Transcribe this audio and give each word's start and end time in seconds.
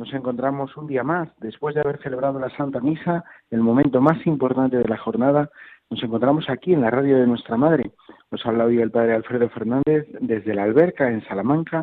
Nos 0.00 0.14
encontramos 0.14 0.74
un 0.78 0.86
día 0.86 1.04
más, 1.04 1.28
después 1.40 1.74
de 1.74 1.82
haber 1.82 1.98
celebrado 1.98 2.40
la 2.40 2.48
Santa 2.56 2.80
Misa, 2.80 3.22
el 3.50 3.60
momento 3.60 4.00
más 4.00 4.26
importante 4.26 4.78
de 4.78 4.88
la 4.88 4.96
jornada. 4.96 5.50
Nos 5.90 6.02
encontramos 6.02 6.48
aquí 6.48 6.72
en 6.72 6.80
la 6.80 6.88
radio 6.88 7.18
de 7.18 7.26
nuestra 7.26 7.58
Madre. 7.58 7.90
Nos 8.30 8.46
habla 8.46 8.64
hoy 8.64 8.80
el 8.80 8.90
Padre 8.90 9.12
Alfredo 9.12 9.50
Fernández 9.50 10.06
desde 10.20 10.54
la 10.54 10.62
Alberca, 10.62 11.10
en 11.10 11.22
Salamanca, 11.26 11.82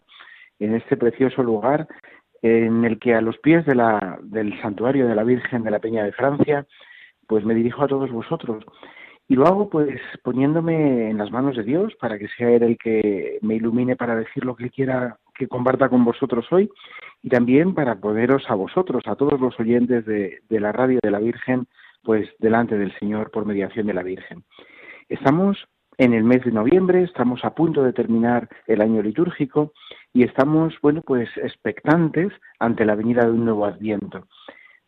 en 0.58 0.74
este 0.74 0.98
precioso 0.98 1.44
lugar 1.44 1.88
en 2.42 2.86
el 2.86 2.98
que 2.98 3.14
a 3.14 3.22
los 3.22 3.38
pies 3.38 3.68
de 3.68 3.76
la, 3.76 4.18
del 4.24 4.60
santuario 4.64 5.08
de 5.08 5.14
la 5.14 5.24
Virgen 5.24 5.62
de 5.62 5.70
la 5.70 5.78
Peña 5.78 6.04
de 6.04 6.12
Francia, 6.12 6.66
pues 7.28 7.46
me 7.46 7.54
dirijo 7.54 7.84
a 7.84 7.88
todos 7.88 8.12
vosotros. 8.12 8.66
Y 9.28 9.36
lo 9.36 9.46
hago 9.46 9.70
pues 9.70 10.02
poniéndome 10.24 11.12
en 11.12 11.20
las 11.20 11.30
manos 11.30 11.56
de 11.56 11.64
Dios 11.64 11.94
para 12.02 12.18
que 12.18 12.30
sea 12.30 12.50
Él 12.50 12.64
el 12.64 12.78
que 12.80 13.38
me 13.44 13.58
ilumine 13.58 13.96
para 13.96 14.16
decir 14.16 14.44
lo 14.44 14.56
que 14.56 14.72
quiera 14.72 15.20
que 15.38 15.48
comparta 15.48 15.90
con 15.90 16.04
vosotros 16.04 16.46
hoy 16.52 16.70
y 17.22 17.30
también 17.30 17.74
para 17.74 17.96
poderos 17.96 18.44
a 18.50 18.56
vosotros, 18.56 19.04
a 19.08 19.16
todos 19.16 19.40
los 19.40 19.60
oyentes 19.60 20.06
de, 20.06 20.42
la 20.50 20.72
radio 20.72 21.00
de 21.02 21.12
la 21.12 21.20
Virgen, 21.20 21.68
pues 22.04 22.30
delante 22.40 22.78
del 22.78 22.98
Señor 23.00 23.32
por 23.32 23.46
mediación 23.46 23.88
de 23.88 23.94
la 23.94 24.04
Virgen. 24.04 24.44
Estamos 25.10 25.58
en 25.98 26.14
el 26.14 26.24
mes 26.24 26.44
de 26.44 26.52
noviembre, 26.52 27.04
estamos 27.04 27.44
a 27.44 27.56
punto 27.56 27.84
de 27.84 27.94
terminar 27.94 28.48
el 28.68 28.82
año 28.82 29.02
litúrgico 29.02 29.74
y 30.14 30.24
estamos, 30.24 30.76
bueno, 30.82 31.02
pues 31.02 31.30
expectantes 31.38 32.32
ante 32.60 32.86
la 32.86 32.96
venida 32.96 33.26
de 33.26 33.32
un 33.32 33.46
nuevo 33.46 33.66
adviento. 33.66 34.28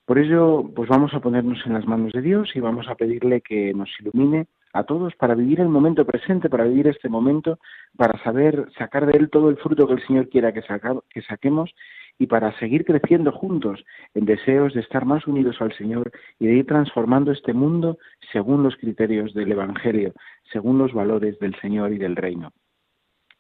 Por 0.06 0.20
ello, 0.20 0.70
pues 0.76 0.90
vamos 0.90 1.14
a 1.14 1.20
ponernos 1.20 1.60
en 1.66 1.74
las 1.74 1.86
manos 1.86 2.14
de 2.14 2.22
Dios 2.22 2.56
y 2.56 2.60
vamos 2.60 2.88
a 2.88 2.96
pedirle 2.96 3.42
que 3.42 3.74
nos 3.74 3.90
ilumine 4.00 4.48
a 4.74 4.84
todos 4.84 5.16
para 5.16 5.36
vivir 5.36 5.60
el 5.60 5.70
momento 5.70 6.06
presente, 6.06 6.50
para 6.50 6.66
vivir 6.66 6.88
este 6.88 7.10
momento, 7.10 7.60
para 7.98 8.22
saber 8.24 8.68
sacar 8.78 9.06
de 9.06 9.18
él 9.18 9.30
todo 9.30 9.50
el 9.50 9.58
fruto 9.58 9.88
que 9.88 9.94
el 9.94 10.06
Señor 10.06 10.30
quiera 10.30 10.54
que, 10.54 10.62
que 11.10 11.22
saquemos 11.24 11.74
y 12.20 12.28
para 12.28 12.58
seguir 12.60 12.86
creciendo 12.86 13.32
juntos 13.32 13.84
en 14.14 14.26
deseos 14.26 14.74
de 14.74 14.82
estar 14.82 15.06
más 15.06 15.26
unidos 15.26 15.58
al 15.62 15.74
Señor 15.74 16.12
y 16.38 16.48
de 16.48 16.54
ir 16.54 16.66
transformando 16.66 17.32
este 17.32 17.54
mundo 17.54 17.98
según 18.32 18.62
los 18.62 18.76
criterios 18.76 19.34
del 19.34 19.52
Evangelio, 19.52 20.14
según 20.52 20.78
los 20.78 20.94
valores 20.94 21.40
del 21.40 21.56
Señor 21.62 21.94
y 21.94 21.98
del 21.98 22.16
Reino. 22.16 22.52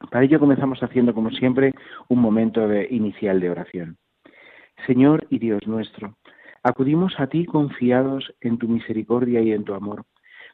Para 0.09 0.23
ello 0.23 0.39
comenzamos 0.39 0.81
haciendo, 0.81 1.13
como 1.13 1.29
siempre, 1.29 1.73
un 2.07 2.19
momento 2.19 2.67
de, 2.67 2.87
inicial 2.89 3.41
de 3.41 3.49
oración. 3.49 3.97
Señor 4.87 5.27
y 5.29 5.39
Dios 5.39 5.67
nuestro, 5.67 6.15
acudimos 6.63 7.19
a 7.19 7.27
ti 7.27 7.45
confiados 7.45 8.33
en 8.39 8.57
tu 8.57 8.69
misericordia 8.69 9.41
y 9.41 9.51
en 9.51 9.65
tu 9.65 9.73
amor 9.73 10.05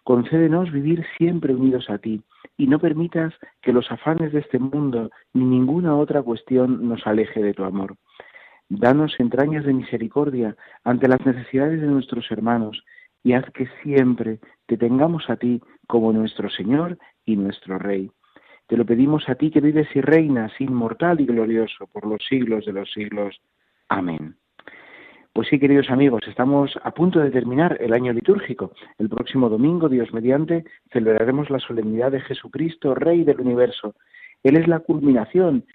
Concédenos 0.06 0.72
vivir 0.72 1.04
siempre 1.18 1.56
unidos 1.56 1.90
a 1.90 1.98
ti 1.98 2.22
y 2.58 2.68
no 2.68 2.78
permitas 2.78 3.34
que 3.64 3.74
los 3.74 3.92
afanes 3.92 4.32
de 4.34 4.42
este 4.42 4.60
mundo 4.60 5.10
ni 5.34 5.44
ninguna 5.44 5.96
otra 5.96 6.22
cuestión 6.22 6.88
nos 6.88 7.08
aleje 7.08 7.42
de 7.42 7.56
tu 7.56 7.64
amor. 7.64 7.98
Danos 8.70 9.20
entrañas 9.20 9.66
de 9.66 9.74
misericordia 9.74 10.56
ante 10.84 11.08
las 11.08 11.26
necesidades 11.26 11.82
de 11.82 11.88
nuestros 11.88 12.30
hermanos 12.30 12.84
y 13.24 13.34
haz 13.34 13.50
que 13.50 13.68
siempre 13.82 14.38
te 14.68 14.78
tengamos 14.78 15.28
a 15.28 15.38
ti 15.38 15.60
como 15.88 16.14
nuestro 16.14 16.52
Señor 16.52 17.00
y 17.26 17.36
nuestro 17.36 17.80
Rey. 17.80 18.12
Te 18.68 18.78
lo 18.78 18.86
pedimos 18.86 19.28
a 19.28 19.34
ti 19.34 19.50
que 19.50 19.60
vives 19.60 19.88
y 19.96 20.02
reinas 20.02 20.52
inmortal 20.62 21.20
y 21.20 21.26
glorioso 21.26 21.88
por 21.88 22.06
los 22.06 22.24
siglos 22.30 22.64
de 22.68 22.74
los 22.74 22.92
siglos. 22.92 23.42
Amén. 23.90 24.36
Pues 25.36 25.50
sí, 25.50 25.60
queridos 25.60 25.90
amigos, 25.90 26.22
estamos 26.30 26.80
a 26.82 26.92
punto 26.92 27.20
de 27.20 27.30
terminar 27.30 27.76
el 27.82 27.92
año 27.92 28.14
litúrgico. 28.14 28.72
El 28.98 29.10
próximo 29.10 29.50
domingo, 29.50 29.90
Dios 29.90 30.14
mediante, 30.14 30.64
celebraremos 30.94 31.50
la 31.50 31.60
solemnidad 31.60 32.14
de 32.14 32.22
Jesucristo, 32.22 32.96
Rey 32.96 33.26
del 33.26 33.42
universo. 33.42 33.96
Él 34.44 34.56
es 34.56 34.66
la 34.70 34.80
culminación 34.80 35.66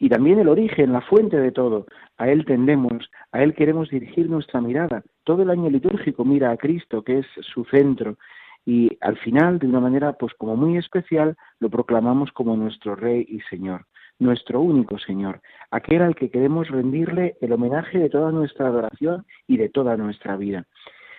y 0.00 0.08
también 0.08 0.40
el 0.40 0.48
origen, 0.48 0.92
la 0.92 1.02
fuente 1.02 1.36
de 1.36 1.52
todo. 1.52 1.86
A 2.16 2.28
Él 2.28 2.44
tendemos, 2.44 3.08
a 3.30 3.44
Él 3.44 3.54
queremos 3.54 3.90
dirigir 3.90 4.28
nuestra 4.28 4.60
mirada. 4.60 5.04
Todo 5.22 5.42
el 5.44 5.50
año 5.50 5.70
litúrgico 5.70 6.24
mira 6.24 6.50
a 6.50 6.56
Cristo, 6.56 7.04
que 7.04 7.20
es 7.20 7.26
su 7.42 7.64
centro. 7.66 8.18
Y 8.64 8.98
al 9.02 9.16
final, 9.18 9.60
de 9.60 9.68
una 9.68 9.78
manera 9.78 10.14
pues 10.14 10.34
como 10.34 10.56
muy 10.56 10.78
especial, 10.78 11.36
lo 11.60 11.70
proclamamos 11.70 12.32
como 12.32 12.56
nuestro 12.56 12.96
Rey 12.96 13.24
y 13.28 13.38
Señor 13.42 13.86
nuestro 14.18 14.60
único 14.60 14.98
Señor, 14.98 15.40
aquel 15.70 16.02
al 16.02 16.14
que 16.14 16.30
queremos 16.30 16.68
rendirle 16.68 17.36
el 17.40 17.52
homenaje 17.52 17.98
de 17.98 18.10
toda 18.10 18.32
nuestra 18.32 18.68
adoración 18.68 19.26
y 19.46 19.56
de 19.56 19.68
toda 19.68 19.96
nuestra 19.96 20.36
vida. 20.36 20.64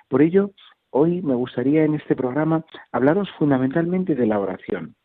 Por 0.08 0.22
ello, 0.22 0.52
hoy 0.90 1.22
me 1.22 1.36
gustaría 1.36 1.84
en 1.84 1.96
este 1.96 2.16
programa 2.16 2.66
hablaros 2.92 3.30
fundamentalmente 3.38 4.16
de 4.16 4.26
la 4.26 4.40
oración. 4.40 4.96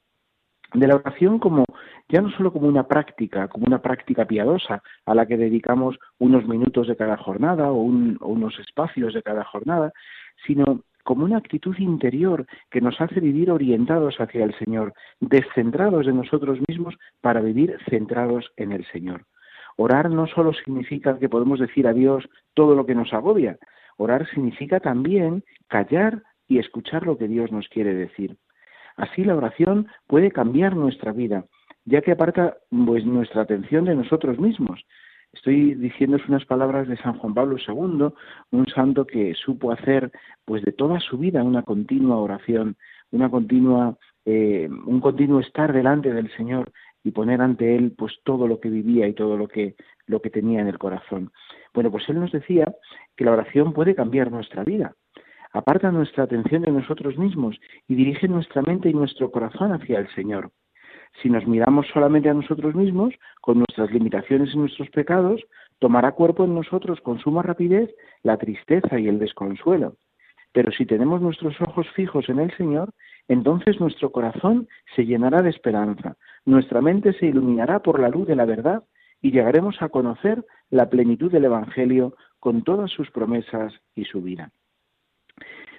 De 0.74 0.86
la 0.86 0.96
oración 0.96 1.38
como 1.38 1.66
ya 2.08 2.22
no 2.22 2.30
solo 2.30 2.52
como 2.52 2.66
una 2.66 2.88
práctica, 2.88 3.48
como 3.48 3.66
una 3.66 3.82
práctica 3.82 4.24
piadosa 4.24 4.82
a 5.04 5.14
la 5.14 5.26
que 5.26 5.36
dedicamos 5.36 5.98
unos 6.18 6.46
minutos 6.46 6.88
de 6.88 6.96
cada 6.96 7.16
jornada 7.16 7.70
o, 7.70 7.80
o 7.82 8.28
unos 8.28 8.58
espacios 8.58 9.12
de 9.12 9.22
cada 9.22 9.44
jornada, 9.44 9.92
sino 10.46 10.82
como 11.02 11.24
una 11.24 11.38
actitud 11.38 11.76
interior 11.78 12.46
que 12.70 12.80
nos 12.80 13.00
hace 13.00 13.20
vivir 13.20 13.50
orientados 13.50 14.16
hacia 14.20 14.44
el 14.44 14.54
Señor, 14.58 14.92
descentrados 15.20 16.06
de 16.06 16.12
nosotros 16.12 16.58
mismos 16.68 16.94
para 17.20 17.40
vivir 17.40 17.76
centrados 17.88 18.52
en 18.56 18.72
el 18.72 18.84
Señor. 18.86 19.26
Orar 19.76 20.10
no 20.10 20.26
solo 20.26 20.52
significa 20.52 21.18
que 21.18 21.28
podemos 21.28 21.58
decir 21.58 21.86
a 21.86 21.92
Dios 21.92 22.28
todo 22.54 22.74
lo 22.74 22.86
que 22.86 22.94
nos 22.94 23.12
agobia, 23.12 23.58
orar 23.96 24.28
significa 24.28 24.80
también 24.80 25.44
callar 25.68 26.22
y 26.48 26.58
escuchar 26.58 27.06
lo 27.06 27.16
que 27.16 27.28
Dios 27.28 27.50
nos 27.50 27.68
quiere 27.68 27.94
decir. 27.94 28.36
Así 28.96 29.24
la 29.24 29.36
oración 29.36 29.88
puede 30.06 30.30
cambiar 30.30 30.76
nuestra 30.76 31.12
vida, 31.12 31.46
ya 31.84 32.02
que 32.02 32.12
aparta 32.12 32.58
pues, 32.70 33.04
nuestra 33.06 33.42
atención 33.42 33.84
de 33.86 33.94
nosotros 33.94 34.38
mismos, 34.38 34.84
Estoy 35.32 35.74
diciéndoos 35.74 36.28
unas 36.28 36.44
palabras 36.44 36.86
de 36.88 36.96
San 36.98 37.18
Juan 37.18 37.32
Pablo 37.32 37.56
II, 37.56 38.08
un 38.50 38.66
santo 38.66 39.06
que 39.06 39.34
supo 39.34 39.72
hacer 39.72 40.12
pues 40.44 40.62
de 40.62 40.72
toda 40.72 41.00
su 41.00 41.16
vida 41.16 41.42
una 41.42 41.62
continua 41.62 42.18
oración, 42.18 42.76
una 43.10 43.30
continua, 43.30 43.96
eh, 44.26 44.68
un 44.86 45.00
continuo 45.00 45.40
estar 45.40 45.72
delante 45.72 46.12
del 46.12 46.30
Señor 46.36 46.70
y 47.02 47.12
poner 47.12 47.40
ante 47.40 47.74
él 47.76 47.92
pues 47.96 48.12
todo 48.24 48.46
lo 48.46 48.60
que 48.60 48.68
vivía 48.68 49.08
y 49.08 49.14
todo 49.14 49.36
lo 49.36 49.48
que 49.48 49.74
lo 50.06 50.20
que 50.20 50.30
tenía 50.30 50.60
en 50.60 50.68
el 50.68 50.78
corazón. 50.78 51.32
Bueno, 51.72 51.90
pues 51.90 52.06
él 52.10 52.20
nos 52.20 52.32
decía 52.32 52.74
que 53.16 53.24
la 53.24 53.32
oración 53.32 53.72
puede 53.72 53.94
cambiar 53.94 54.30
nuestra 54.30 54.64
vida. 54.64 54.94
Aparta 55.52 55.90
nuestra 55.90 56.24
atención 56.24 56.62
de 56.62 56.72
nosotros 56.72 57.16
mismos 57.16 57.58
y 57.88 57.94
dirige 57.94 58.28
nuestra 58.28 58.62
mente 58.62 58.90
y 58.90 58.94
nuestro 58.94 59.30
corazón 59.30 59.72
hacia 59.72 59.98
el 59.98 60.08
Señor. 60.14 60.50
Si 61.20 61.28
nos 61.28 61.46
miramos 61.46 61.86
solamente 61.92 62.28
a 62.28 62.34
nosotros 62.34 62.74
mismos, 62.74 63.14
con 63.40 63.58
nuestras 63.58 63.90
limitaciones 63.90 64.54
y 64.54 64.58
nuestros 64.58 64.88
pecados, 64.90 65.42
tomará 65.78 66.12
cuerpo 66.12 66.44
en 66.44 66.54
nosotros 66.54 67.00
con 67.00 67.18
suma 67.18 67.42
rapidez 67.42 67.90
la 68.22 68.38
tristeza 68.38 68.98
y 68.98 69.08
el 69.08 69.18
desconsuelo. 69.18 69.96
Pero 70.52 70.70
si 70.70 70.86
tenemos 70.86 71.20
nuestros 71.20 71.60
ojos 71.60 71.88
fijos 71.90 72.28
en 72.28 72.38
el 72.38 72.54
Señor, 72.56 72.90
entonces 73.28 73.80
nuestro 73.80 74.12
corazón 74.12 74.68
se 74.94 75.04
llenará 75.04 75.42
de 75.42 75.50
esperanza, 75.50 76.16
nuestra 76.44 76.80
mente 76.80 77.12
se 77.14 77.26
iluminará 77.26 77.80
por 77.80 78.00
la 78.00 78.08
luz 78.08 78.26
de 78.26 78.36
la 78.36 78.44
verdad 78.44 78.82
y 79.20 79.30
llegaremos 79.30 79.80
a 79.80 79.88
conocer 79.88 80.44
la 80.70 80.90
plenitud 80.90 81.30
del 81.30 81.44
Evangelio 81.44 82.14
con 82.38 82.62
todas 82.62 82.90
sus 82.90 83.10
promesas 83.10 83.72
y 83.94 84.04
su 84.04 84.20
vida. 84.20 84.50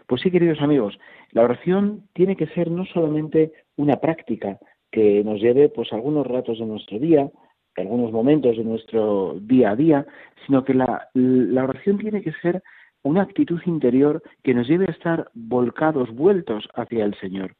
Pues 0.07 0.22
sí, 0.22 0.31
queridos 0.31 0.62
amigos, 0.62 0.98
la 1.31 1.44
oración 1.44 2.07
tiene 2.13 2.36
que 2.36 2.48
ser 2.48 2.69
no 2.69 2.86
solamente 2.86 3.54
una 3.75 3.98
práctica, 3.98 4.60
que 4.94 5.24
nos 5.24 5.42
lleve 5.42 5.69
pues 5.69 5.92
algunos 5.92 6.25
ratos 6.28 6.60
de 6.60 6.68
nuestro 6.68 7.00
día, 7.00 7.28
algunos 7.75 8.12
momentos 8.12 8.56
de 8.56 8.63
nuestro 8.63 9.36
día 9.42 9.72
a 9.72 9.75
día, 9.75 10.06
sino 10.45 10.63
que 10.63 10.75
la, 10.75 11.10
la 11.16 11.63
oración 11.63 11.98
tiene 11.98 12.22
que 12.22 12.31
ser 12.34 12.62
una 13.01 13.24
actitud 13.24 13.60
interior 13.66 14.22
que 14.44 14.54
nos 14.54 14.68
lleve 14.68 14.86
a 14.88 14.92
estar 14.92 15.31
volcados, 15.34 16.13
vueltos 16.13 16.69
hacia 16.75 17.06
el 17.06 17.16
Señor. 17.16 17.56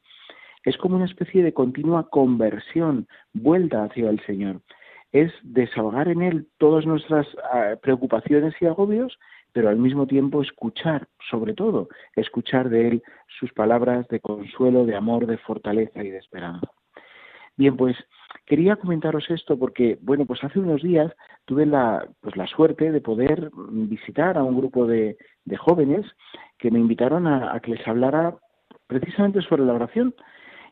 Es 0.64 0.78
como 0.78 0.94
una 0.94 1.06
especie 1.06 1.42
de 1.42 1.52
continua 1.52 2.08
conversión, 2.08 3.08
vuelta 3.32 3.82
hacia 3.82 4.08
el 4.08 4.24
Señor. 4.24 4.60
Es 5.10 5.32
desahogar 5.42 6.08
en 6.08 6.22
Él 6.22 6.46
todas 6.58 6.86
nuestras 6.86 7.26
ah, 7.52 7.74
preocupaciones 7.82 8.54
y 8.60 8.66
agobios, 8.66 9.18
pero 9.52 9.68
al 9.68 9.76
mismo 9.76 10.06
tiempo 10.06 10.40
escuchar, 10.40 11.08
sobre 11.30 11.54
todo, 11.54 11.88
escuchar 12.14 12.70
de 12.70 12.88
Él 12.88 13.02
sus 13.40 13.52
palabras 13.52 14.06
de 14.06 14.20
consuelo, 14.20 14.86
de 14.86 14.94
amor, 14.94 15.26
de 15.26 15.38
fortaleza 15.38 16.02
y 16.02 16.10
de 16.10 16.18
esperanza. 16.18 16.70
Bien, 17.56 17.76
pues 17.76 17.96
quería 18.46 18.76
comentaros 18.76 19.30
esto 19.30 19.56
porque, 19.58 19.98
bueno, 20.02 20.26
pues 20.26 20.42
hace 20.42 20.58
unos 20.58 20.82
días 20.82 21.12
tuve 21.44 21.66
la, 21.66 22.08
pues 22.20 22.36
la 22.36 22.46
suerte 22.48 22.90
de 22.90 23.00
poder 23.00 23.50
visitar 23.54 24.36
a 24.36 24.42
un 24.42 24.56
grupo 24.56 24.86
de, 24.86 25.16
jóvenes 25.58 26.04
que 26.58 26.70
me 26.70 26.80
invitaron 26.80 27.26
a, 27.28 27.60
que 27.60 27.72
les 27.72 27.86
hablara 27.86 28.36
precisamente 28.88 29.40
sobre 29.42 29.64
la 29.64 29.74
oración. 29.74 30.14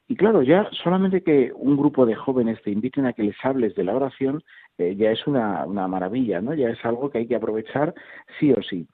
Y 0.09 0.17
claro, 0.17 0.43
ya 0.43 0.69
solamente 0.73 1.23
que 1.23 1.53
un 1.55 1.77
grupo 1.77 2.05
de 2.05 2.17
jóvenes 2.17 2.61
te 2.63 2.73
inviten 2.73 3.07
a 3.07 3.13
que 3.13 3.23
les 3.23 3.37
hables 3.45 3.75
de 3.77 3.85
la 3.85 3.95
oración, 3.95 4.43
eh, 4.77 4.97
ya 4.97 5.13
es 5.13 5.25
una, 5.29 5.65
maravilla, 5.67 6.41
¿no? 6.41 6.55
Ya 6.55 6.69
es 6.69 6.85
algo 6.85 7.11
que 7.11 7.19
hay 7.19 7.29
que 7.29 7.37
aprovechar 7.37 7.95
sí 8.41 8.53
o 8.53 8.61
sí. 8.63 8.89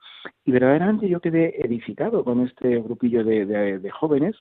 Y 0.45 0.51
verdaderamente 0.51 1.09
yo 1.09 1.19
quedé 1.19 1.59
edificado 1.65 2.23
con 2.23 2.45
este 2.45 2.79
grupillo 2.79 3.23
de 3.23 3.89
jóvenes 3.91 4.35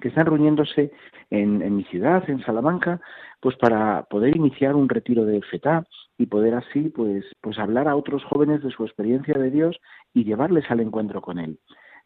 que 0.00 0.08
están 0.08 0.26
reuniéndose 0.26 0.92
en, 1.30 1.62
en, 1.62 1.76
mi 1.76 1.84
ciudad, 1.84 2.28
en 2.28 2.42
Salamanca, 2.44 3.00
pues 3.40 3.56
para 3.56 4.04
poder 4.04 4.36
iniciar 4.36 4.74
un 4.76 4.88
retiro 4.88 5.24
de 5.24 5.42
FETA 5.42 5.86
y 6.18 6.26
poder 6.26 6.54
así 6.54 6.90
pues, 6.90 7.24
pues 7.40 7.58
hablar 7.58 7.88
a 7.88 7.96
otros 7.96 8.22
jóvenes 8.24 8.62
de 8.62 8.70
su 8.70 8.84
experiencia 8.84 9.34
de 9.34 9.50
Dios 9.50 9.80
y 10.12 10.24
llevarles 10.24 10.70
al 10.70 10.80
encuentro 10.80 11.20
con 11.20 11.38
Él. 11.38 11.58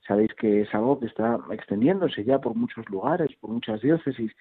Sabéis 0.06 0.34
que 0.34 0.62
es 0.62 0.74
algo 0.74 1.00
que 1.00 1.06
está 1.06 1.38
extendiéndose 1.50 2.24
ya 2.24 2.38
por 2.38 2.54
muchos 2.54 2.88
lugares, 2.90 3.30
por 3.40 3.50
muchas 3.50 3.80
diócesis, 3.80 4.32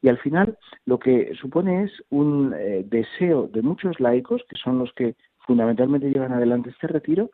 y 0.00 0.08
al 0.08 0.18
final 0.18 0.58
lo 0.84 0.98
que 0.98 1.32
supone 1.40 1.84
es 1.84 1.92
un 2.10 2.52
eh, 2.58 2.84
deseo 2.84 3.46
de 3.46 3.62
muchos 3.62 4.00
laicos, 4.00 4.42
que 4.48 4.56
son 4.56 4.78
los 4.78 4.92
que 4.94 5.14
fundamentalmente 5.46 6.10
llevan 6.10 6.32
adelante 6.32 6.70
este 6.70 6.88
retiro, 6.88 7.30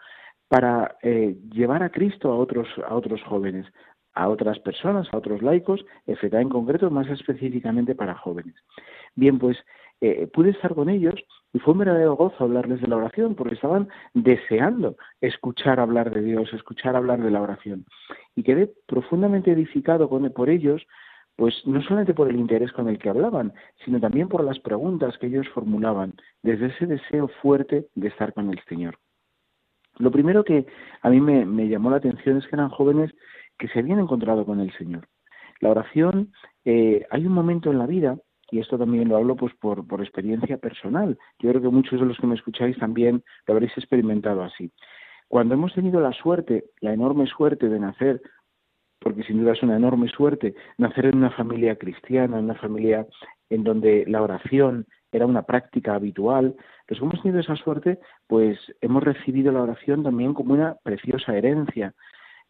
para 0.49 0.97
eh, 1.03 1.37
llevar 1.51 1.83
a 1.83 1.91
Cristo 1.91 2.31
a 2.31 2.37
otros, 2.37 2.69
a 2.87 2.95
otros 2.95 3.23
jóvenes, 3.23 3.67
a 4.15 4.29
otras 4.29 4.59
personas, 4.61 5.09
a 5.13 5.17
otros 5.17 5.43
laicos, 5.43 5.85
FETA 6.07 6.41
en 6.41 6.49
concreto, 6.49 6.91
más 6.91 7.09
específicamente 7.09 7.95
para 7.95 8.15
jóvenes. 8.15 8.55
Bien, 9.15 9.39
pues 9.39 9.57
eh, 10.01 10.29
pude 10.33 10.51
estar 10.51 10.75
con 10.75 10.89
ellos 10.89 11.15
y 11.53 11.59
fue 11.59 11.73
un 11.73 11.81
verdadero 11.81 12.15
gozo 12.15 12.45
hablarles 12.45 12.81
de 12.81 12.87
la 12.87 12.97
oración, 12.97 13.35
porque 13.35 13.55
estaban 13.55 13.89
deseando 14.15 14.97
escuchar 15.21 15.81
hablar 15.81 16.13
de 16.13 16.23
Dios, 16.23 16.53
escuchar 16.53 16.95
hablar 16.95 17.21
de 17.23 17.31
la 17.31 17.43
oración. 17.43 17.85
Y 18.37 18.43
quedé 18.43 18.73
profundamente 18.87 19.51
edificado 19.51 20.09
con, 20.09 20.31
por 20.33 20.51
ellos, 20.51 20.87
pues 21.37 21.55
no 21.67 21.83
solamente 21.83 22.15
por 22.15 22.29
el 22.29 22.37
interés 22.37 22.73
con 22.73 22.89
el 22.89 22.99
que 22.99 23.09
hablaban, 23.09 23.53
sino 23.85 23.99
también 23.99 24.29
por 24.29 24.45
las 24.45 24.59
preguntas 24.61 25.17
que 25.19 25.29
ellos 25.29 25.49
formulaban, 25.49 26.15
desde 26.43 26.67
ese 26.67 26.87
deseo 26.87 27.29
fuerte 27.43 27.87
de 27.95 28.09
estar 28.09 28.33
con 28.35 28.51
el 28.51 28.61
Señor. 28.69 28.99
Lo 29.99 30.13
primero 30.13 30.45
que 30.45 30.67
a 31.03 31.11
mí 31.11 31.21
me, 31.21 31.45
me 31.45 31.69
llamó 31.69 31.91
la 31.91 31.97
atención 31.97 32.37
es 32.37 32.47
que 32.47 32.55
eran 32.55 32.69
jóvenes 32.69 33.13
que 33.59 33.69
se 33.69 33.81
habían 33.81 33.99
encontrado 34.01 34.45
con 34.47 34.61
el 34.61 34.73
Señor. 34.77 35.09
La 35.61 35.71
oración, 35.71 36.33
eh, 36.65 37.05
hay 37.11 37.27
un 37.27 37.33
momento 37.33 37.71
en 37.71 37.79
la 37.79 37.87
vida, 37.87 38.17
y 38.51 38.61
esto 38.61 38.79
también 38.79 39.09
lo 39.09 39.17
hablo 39.17 39.37
pues 39.37 39.55
por, 39.55 39.87
por 39.87 40.01
experiencia 40.01 40.57
personal, 40.59 41.19
yo 41.39 41.51
creo 41.51 41.63
que 41.63 41.69
muchos 41.69 42.01
de 42.01 42.07
los 42.07 42.17
que 42.19 42.27
me 42.27 42.35
escucháis 42.35 42.79
también 42.79 43.23
lo 43.47 43.55
habréis 43.55 43.77
experimentado 43.77 44.43
así. 44.43 44.73
Cuando 45.29 45.55
hemos 45.55 45.75
tenido 45.75 46.01
la 46.01 46.13
suerte, 46.13 46.65
la 46.81 46.95
enorme 46.95 47.27
suerte 47.27 47.69
de 47.69 47.79
nacer, 47.79 48.23
porque 49.01 49.23
sin 49.25 49.41
duda 49.41 49.53
es 49.53 49.63
una 49.63 49.77
enorme 49.77 50.09
suerte, 50.09 50.55
nacer 50.79 51.07
en 51.07 51.19
una 51.19 51.31
familia 51.31 51.77
cristiana, 51.77 52.39
en 52.39 52.45
una 52.45 52.55
familia 52.55 53.07
en 53.51 53.65
donde 53.65 54.05
la 54.07 54.23
oración 54.23 54.87
era 55.13 55.27
una 55.27 55.43
práctica 55.43 55.95
habitual, 55.95 56.57
los 56.89 56.99
que 56.99 57.05
hemos 57.05 57.23
tenido 57.23 57.41
esa 57.41 57.57
suerte, 57.57 57.99
pues 58.27 58.59
hemos 58.81 59.03
recibido 59.03 59.53
la 59.53 59.63
oración 59.63 60.03
también 60.03 60.35
como 60.35 60.55
una 60.55 60.77
preciosa 60.83 61.37
herencia, 61.37 61.95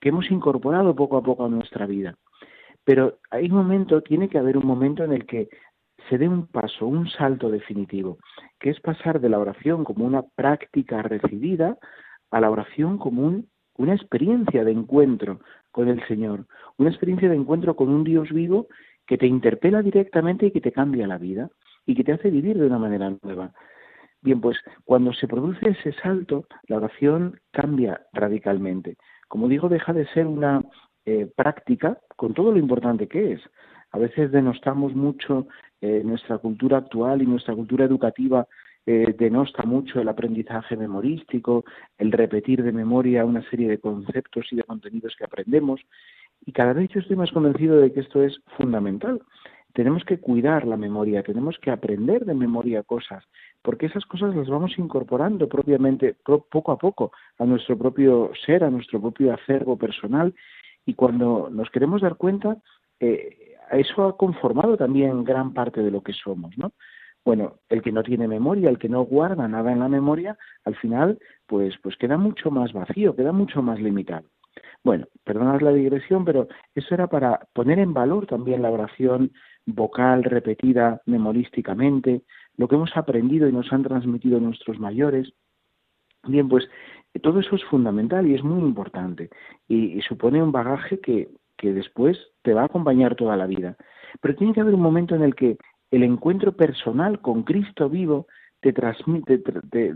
que 0.00 0.10
hemos 0.10 0.30
incorporado 0.30 0.94
poco 0.94 1.16
a 1.16 1.22
poco 1.22 1.44
a 1.44 1.48
nuestra 1.48 1.86
vida. 1.86 2.14
Pero 2.84 3.18
hay 3.30 3.46
un 3.46 3.56
momento, 3.56 4.02
tiene 4.02 4.28
que 4.28 4.38
haber 4.38 4.56
un 4.56 4.66
momento 4.66 5.04
en 5.04 5.12
el 5.12 5.26
que 5.26 5.48
se 6.08 6.18
dé 6.18 6.28
un 6.28 6.46
paso, 6.46 6.86
un 6.86 7.08
salto 7.08 7.50
definitivo, 7.50 8.18
que 8.58 8.70
es 8.70 8.80
pasar 8.80 9.20
de 9.20 9.28
la 9.28 9.38
oración 9.38 9.84
como 9.84 10.06
una 10.06 10.22
práctica 10.22 11.02
recibida 11.02 11.76
a 12.30 12.40
la 12.40 12.50
oración 12.50 12.98
como 12.98 13.42
una 13.76 13.94
experiencia 13.94 14.64
de 14.64 14.72
encuentro 14.72 15.40
con 15.70 15.88
el 15.88 16.04
Señor, 16.06 16.46
una 16.76 16.90
experiencia 16.90 17.28
de 17.28 17.36
encuentro 17.36 17.76
con 17.76 17.88
un 17.90 18.04
Dios 18.04 18.30
vivo 18.30 18.68
que 19.06 19.18
te 19.18 19.26
interpela 19.26 19.82
directamente 19.82 20.46
y 20.46 20.50
que 20.50 20.60
te 20.60 20.72
cambia 20.72 21.06
la 21.06 21.18
vida 21.18 21.50
y 21.86 21.94
que 21.94 22.04
te 22.04 22.12
hace 22.12 22.30
vivir 22.30 22.58
de 22.58 22.66
una 22.66 22.78
manera 22.78 23.14
nueva. 23.22 23.52
Bien, 24.20 24.40
pues 24.40 24.58
cuando 24.84 25.12
se 25.12 25.28
produce 25.28 25.70
ese 25.70 25.92
salto, 25.92 26.46
la 26.66 26.78
oración 26.78 27.40
cambia 27.52 28.02
radicalmente 28.12 28.96
como 29.28 29.48
digo, 29.48 29.68
deja 29.68 29.92
de 29.92 30.06
ser 30.08 30.26
una 30.26 30.62
eh, 31.06 31.30
práctica 31.36 31.98
con 32.16 32.34
todo 32.34 32.52
lo 32.52 32.58
importante 32.58 33.06
que 33.06 33.32
es. 33.32 33.40
A 33.92 33.98
veces 33.98 34.32
denostamos 34.32 34.94
mucho 34.94 35.46
eh, 35.80 36.02
nuestra 36.04 36.38
cultura 36.38 36.78
actual 36.78 37.22
y 37.22 37.26
nuestra 37.26 37.54
cultura 37.54 37.84
educativa 37.84 38.46
eh, 38.84 39.14
denosta 39.18 39.64
mucho 39.64 40.00
el 40.00 40.08
aprendizaje 40.08 40.76
memorístico, 40.76 41.64
el 41.98 42.10
repetir 42.10 42.62
de 42.62 42.72
memoria 42.72 43.24
una 43.24 43.42
serie 43.50 43.68
de 43.68 43.78
conceptos 43.78 44.46
y 44.50 44.56
de 44.56 44.64
contenidos 44.64 45.14
que 45.16 45.24
aprendemos. 45.24 45.80
Y 46.46 46.52
cada 46.52 46.72
vez 46.72 46.88
yo 46.90 47.00
estoy 47.00 47.16
más 47.16 47.30
convencido 47.30 47.76
de 47.78 47.92
que 47.92 48.00
esto 48.00 48.22
es 48.22 48.40
fundamental. 48.56 49.20
Tenemos 49.74 50.04
que 50.04 50.18
cuidar 50.18 50.66
la 50.66 50.76
memoria, 50.76 51.22
tenemos 51.22 51.58
que 51.58 51.70
aprender 51.70 52.24
de 52.24 52.34
memoria 52.34 52.82
cosas, 52.82 53.24
porque 53.62 53.86
esas 53.86 54.04
cosas 54.06 54.34
las 54.34 54.48
vamos 54.48 54.78
incorporando 54.78 55.48
propiamente, 55.48 56.16
poco 56.24 56.72
a 56.72 56.78
poco, 56.78 57.12
a 57.38 57.44
nuestro 57.44 57.76
propio 57.76 58.30
ser, 58.44 58.64
a 58.64 58.70
nuestro 58.70 59.00
propio 59.00 59.34
acervo 59.34 59.76
personal, 59.76 60.34
y 60.86 60.94
cuando 60.94 61.48
nos 61.50 61.70
queremos 61.70 62.00
dar 62.00 62.16
cuenta, 62.16 62.56
eh, 63.00 63.56
eso 63.70 64.04
ha 64.04 64.16
conformado 64.16 64.76
también 64.76 65.24
gran 65.24 65.52
parte 65.52 65.82
de 65.82 65.90
lo 65.90 66.02
que 66.02 66.12
somos, 66.12 66.56
¿no? 66.56 66.72
Bueno, 67.24 67.56
el 67.68 67.82
que 67.82 67.92
no 67.92 68.02
tiene 68.02 68.26
memoria, 68.26 68.70
el 68.70 68.78
que 68.78 68.88
no 68.88 69.02
guarda 69.02 69.46
nada 69.48 69.70
en 69.70 69.80
la 69.80 69.88
memoria, 69.88 70.38
al 70.64 70.76
final, 70.76 71.18
pues, 71.46 71.74
pues 71.82 71.96
queda 71.96 72.16
mucho 72.16 72.50
más 72.50 72.72
vacío, 72.72 73.14
queda 73.14 73.32
mucho 73.32 73.60
más 73.60 73.78
limitado. 73.80 74.26
Bueno, 74.82 75.06
perdonad 75.24 75.60
la 75.60 75.72
digresión, 75.72 76.24
pero 76.24 76.48
eso 76.74 76.94
era 76.94 77.06
para 77.08 77.40
poner 77.52 77.78
en 77.80 77.92
valor 77.92 78.26
también 78.26 78.62
la 78.62 78.70
oración 78.70 79.32
vocal 79.66 80.24
repetida 80.24 81.02
memorísticamente, 81.04 82.22
lo 82.58 82.68
que 82.68 82.74
hemos 82.74 82.94
aprendido 82.96 83.48
y 83.48 83.52
nos 83.52 83.72
han 83.72 83.82
transmitido 83.82 84.38
nuestros 84.40 84.78
mayores. 84.78 85.32
Bien, 86.24 86.48
pues 86.48 86.68
todo 87.22 87.40
eso 87.40 87.56
es 87.56 87.64
fundamental 87.64 88.26
y 88.26 88.34
es 88.34 88.42
muy 88.42 88.60
importante 88.60 89.30
y, 89.66 90.00
supone 90.02 90.42
un 90.42 90.52
bagaje 90.52 91.00
que, 91.00 91.30
que 91.56 91.72
después 91.72 92.18
te 92.42 92.52
va 92.52 92.62
a 92.62 92.66
acompañar 92.66 93.14
toda 93.14 93.36
la 93.36 93.46
vida. 93.46 93.76
Pero 94.20 94.34
tiene 94.34 94.52
que 94.52 94.60
haber 94.60 94.74
un 94.74 94.82
momento 94.82 95.14
en 95.14 95.22
el 95.22 95.34
que 95.34 95.56
el 95.90 96.02
encuentro 96.02 96.52
personal 96.52 97.20
con 97.20 97.44
Cristo 97.44 97.88
vivo 97.88 98.26
te, 98.60 98.72
transmite, 98.72 99.38
te, 99.38 99.94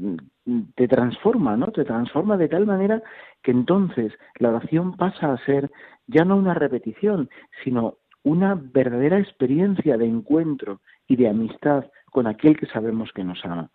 te, 0.76 0.88
transforma, 0.88 1.57
¿no? 1.57 1.66
Te 1.73 1.85
transforma 1.85 2.37
de 2.37 2.49
tal 2.49 2.66
manera 2.66 3.02
que 3.42 3.50
entonces 3.50 4.12
la 4.38 4.50
oración 4.50 4.97
pasa 4.97 5.33
a 5.33 5.45
ser 5.45 5.71
ya 6.07 6.25
no 6.25 6.37
una 6.37 6.54
repetición, 6.54 7.28
sino 7.64 7.99
una 8.23 8.54
verdadera 8.54 9.19
experiencia 9.19 9.97
de 9.97 10.07
encuentro 10.07 10.81
y 11.09 11.16
de 11.16 11.28
amistad 11.28 11.87
con 12.12 12.26
aquel 12.26 12.57
que 12.57 12.66
sabemos 12.66 13.11
que 13.12 13.25
nos 13.25 13.45
ama. 13.45 13.71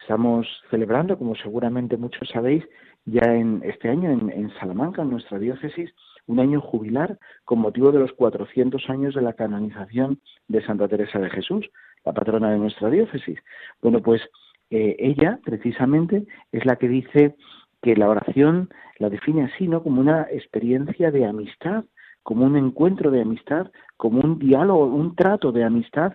Estamos 0.00 0.46
celebrando, 0.70 1.18
como 1.18 1.34
seguramente 1.34 1.96
muchos 1.96 2.28
sabéis, 2.28 2.64
ya 3.04 3.34
en 3.34 3.60
este 3.64 3.88
año 3.88 4.10
en, 4.10 4.50
Salamanca, 4.60 5.02
en 5.02 5.10
nuestra 5.10 5.38
diócesis, 5.38 5.92
un 6.26 6.38
año 6.38 6.60
jubilar 6.60 7.18
con 7.44 7.58
motivo 7.58 7.90
de 7.90 7.98
los 7.98 8.12
400 8.12 8.88
años 8.88 9.14
de 9.14 9.22
la 9.22 9.32
canonización 9.32 10.20
de 10.48 10.64
Santa 10.64 10.86
Teresa 10.88 11.18
de 11.18 11.30
Jesús, 11.30 11.68
la 12.04 12.12
patrona 12.12 12.50
de 12.50 12.58
nuestra 12.58 12.88
diócesis. 12.88 13.38
Bueno, 13.82 14.00
pues 14.00 14.22
eh, 14.70 14.94
ella 14.98 15.40
precisamente 15.44 16.24
es 16.52 16.64
la 16.64 16.76
que 16.76 16.88
dice 16.88 17.36
que 17.82 17.96
la 17.96 18.08
oración 18.08 18.70
la 18.98 19.10
define 19.10 19.44
así, 19.44 19.66
¿no? 19.66 19.82
Como 19.82 20.00
una 20.00 20.22
experiencia 20.30 21.10
de 21.10 21.26
amistad, 21.26 21.84
como 22.22 22.44
un 22.44 22.56
encuentro 22.56 23.10
de 23.10 23.22
amistad, 23.22 23.70
como 23.96 24.20
un 24.20 24.38
diálogo, 24.38 24.86
un 24.86 25.16
trato 25.16 25.50
de 25.50 25.64
amistad 25.64 26.14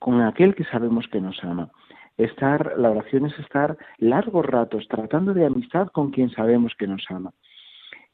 con 0.00 0.20
aquel 0.22 0.54
que 0.56 0.64
sabemos 0.64 1.06
que 1.08 1.20
nos 1.20 1.38
ama. 1.44 1.70
Estar, 2.16 2.74
la 2.76 2.90
oración 2.90 3.26
es 3.26 3.38
estar 3.38 3.76
largos 3.98 4.44
ratos 4.44 4.88
tratando 4.88 5.32
de 5.32 5.46
amistad 5.46 5.88
con 5.88 6.10
quien 6.10 6.30
sabemos 6.30 6.74
que 6.76 6.88
nos 6.88 7.04
ama. 7.08 7.32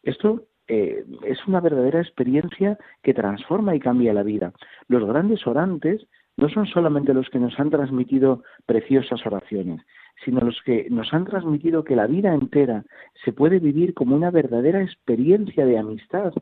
Esto 0.02 0.44
eh, 0.68 1.04
es 1.24 1.46
una 1.46 1.60
verdadera 1.60 2.00
experiencia 2.00 2.76
que 3.02 3.14
transforma 3.14 3.74
y 3.74 3.80
cambia 3.80 4.12
la 4.12 4.22
vida. 4.22 4.52
Los 4.88 5.04
grandes 5.04 5.46
orantes 5.46 6.06
no 6.36 6.48
son 6.48 6.66
solamente 6.66 7.14
los 7.14 7.30
que 7.30 7.38
nos 7.38 7.58
han 7.58 7.70
transmitido 7.70 8.42
preciosas 8.66 9.24
oraciones, 9.24 9.80
sino 10.24 10.40
los 10.40 10.60
que 10.64 10.88
nos 10.90 11.12
han 11.14 11.24
transmitido 11.24 11.84
que 11.84 11.96
la 11.96 12.06
vida 12.06 12.34
entera 12.34 12.84
se 13.24 13.32
puede 13.32 13.58
vivir 13.58 13.94
como 13.94 14.16
una 14.16 14.30
verdadera 14.30 14.82
experiencia 14.82 15.64
de 15.64 15.78
amistad, 15.78 16.32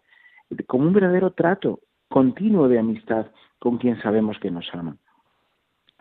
como 0.66 0.86
un 0.86 0.94
verdadero 0.94 1.32
trato 1.32 1.80
continuo 2.08 2.68
de 2.68 2.78
amistad 2.78 3.26
con 3.58 3.78
quien 3.78 4.00
sabemos 4.00 4.38
que 4.38 4.50
nos 4.50 4.68
ama. 4.74 4.96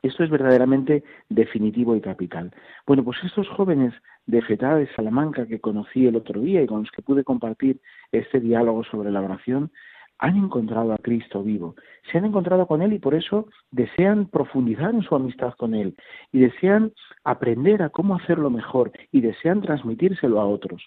Esto 0.04 0.26
es 0.26 0.30
verdaderamente 0.30 1.02
definitivo 1.30 1.96
y 1.96 2.02
capital. 2.02 2.52
Bueno, 2.86 3.06
pues 3.06 3.18
estos 3.24 3.48
jóvenes 3.48 3.94
de 4.26 4.42
FETA 4.42 4.76
de 4.76 4.94
Salamanca 4.96 5.48
que 5.48 5.62
conocí 5.62 6.06
el 6.06 6.18
otro 6.18 6.42
día 6.42 6.62
y 6.62 6.68
con 6.68 6.82
los 6.82 6.92
que 6.92 7.02
pude 7.02 7.24
compartir 7.24 7.80
este 8.12 8.42
diálogo 8.42 8.84
sobre 8.84 9.12
la 9.12 9.22
oración, 9.22 9.72
han 10.20 10.36
encontrado 10.36 10.92
a 10.92 10.98
Cristo 10.98 11.42
vivo, 11.42 11.76
se 12.12 12.18
han 12.18 12.26
encontrado 12.26 12.68
con 12.68 12.82
Él 12.82 12.92
y 12.92 13.00
por 13.00 13.16
eso 13.16 13.48
desean 13.72 14.28
profundizar 14.28 14.94
en 14.94 15.04
su 15.04 15.16
amistad 15.16 15.54
con 15.54 15.74
Él 15.74 15.96
y 16.34 16.40
desean 16.40 16.92
aprender 17.24 17.82
a 17.82 17.90
cómo 17.90 18.16
hacerlo 18.16 18.50
mejor 18.50 18.92
y 19.10 19.22
desean 19.22 19.62
transmitírselo 19.62 20.42
a 20.42 20.46
otros. 20.46 20.84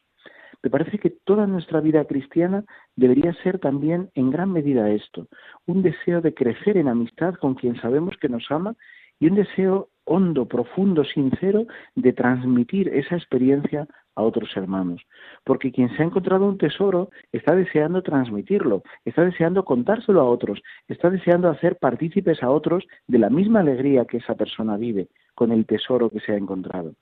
Me 0.62 0.70
parece 0.70 0.99
que 0.99 1.11
toda 1.11 1.46
nuestra 1.46 1.80
vida 1.80 2.04
cristiana 2.04 2.64
debería 2.96 3.32
ser 3.42 3.58
también 3.58 4.11
en 4.14 4.30
gran 4.30 4.52
medida 4.52 4.90
esto, 4.90 5.26
un 5.66 5.82
deseo 5.82 6.20
de 6.20 6.35
crecer 6.35 6.76
en 6.76 6.88
amistad 6.88 7.35
con 7.35 7.54
quien 7.54 7.80
sabemos 7.80 8.16
que 8.20 8.28
nos 8.28 8.50
ama 8.50 8.75
y 9.20 9.26
un 9.26 9.37
deseo 9.37 9.88
hondo, 10.04 10.46
profundo, 10.46 11.04
sincero 11.04 11.66
de 11.94 12.12
transmitir 12.12 12.88
esa 12.88 13.16
experiencia 13.16 13.87
a 14.14 14.23
otros 14.23 14.56
hermanos. 14.56 15.02
Porque 15.44 15.73
quien 15.73 15.94
se 15.94 16.02
ha 16.02 16.06
encontrado 16.06 16.46
un 16.46 16.58
tesoro 16.58 17.11
está 17.32 17.54
deseando 17.54 18.02
transmitirlo, 18.02 18.82
está 19.04 19.25
deseando 19.25 19.64
contárselo 19.64 20.20
a 20.20 20.30
otros, 20.30 20.62
está 20.88 21.11
deseando 21.11 21.49
hacer 21.50 21.76
partícipes 21.76 22.42
a 22.42 22.50
otros 22.50 22.85
de 23.06 23.18
la 23.18 23.30
misma 23.30 23.61
alegría 23.61 24.06
que 24.06 24.18
esa 24.18 24.35
persona 24.35 24.76
vive 24.76 25.08
con 25.35 25.52
el 25.52 25.66
tesoro 25.66 26.08
que 26.08 26.20
se 26.20 26.32
ha 26.32 26.37
encontrado. 26.37 26.94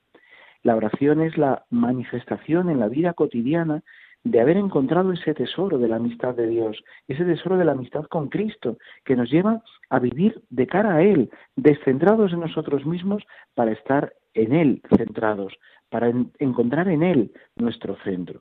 La 0.62 0.74
oración 0.74 1.20
es 1.20 1.36
la 1.36 1.66
manifestación 1.70 2.70
en 2.70 2.80
la 2.80 2.88
vida 2.88 3.12
cotidiana 3.12 3.82
de 4.24 4.40
haber 4.40 4.56
encontrado 4.56 5.12
ese 5.12 5.34
tesoro 5.34 5.78
de 5.78 5.86
la 5.86 5.96
amistad 5.96 6.34
de 6.34 6.46
Dios, 6.46 6.82
ese 7.06 7.24
tesoro 7.24 7.58
de 7.58 7.66
la 7.66 7.72
amistad 7.72 8.04
con 8.06 8.28
Cristo, 8.28 8.78
que 9.04 9.16
nos 9.16 9.30
lleva 9.30 9.62
a 9.90 9.98
vivir 9.98 10.42
de 10.48 10.66
cara 10.66 10.96
a 10.96 11.02
Él, 11.02 11.30
descentrados 11.56 12.32
en 12.32 12.40
nosotros 12.40 12.86
mismos 12.86 13.22
para 13.54 13.72
estar 13.72 14.14
en 14.32 14.54
Él 14.54 14.82
centrados, 14.96 15.52
para 15.90 16.10
encontrar 16.38 16.88
en 16.88 17.02
Él 17.02 17.32
nuestro 17.56 17.96
centro. 18.02 18.40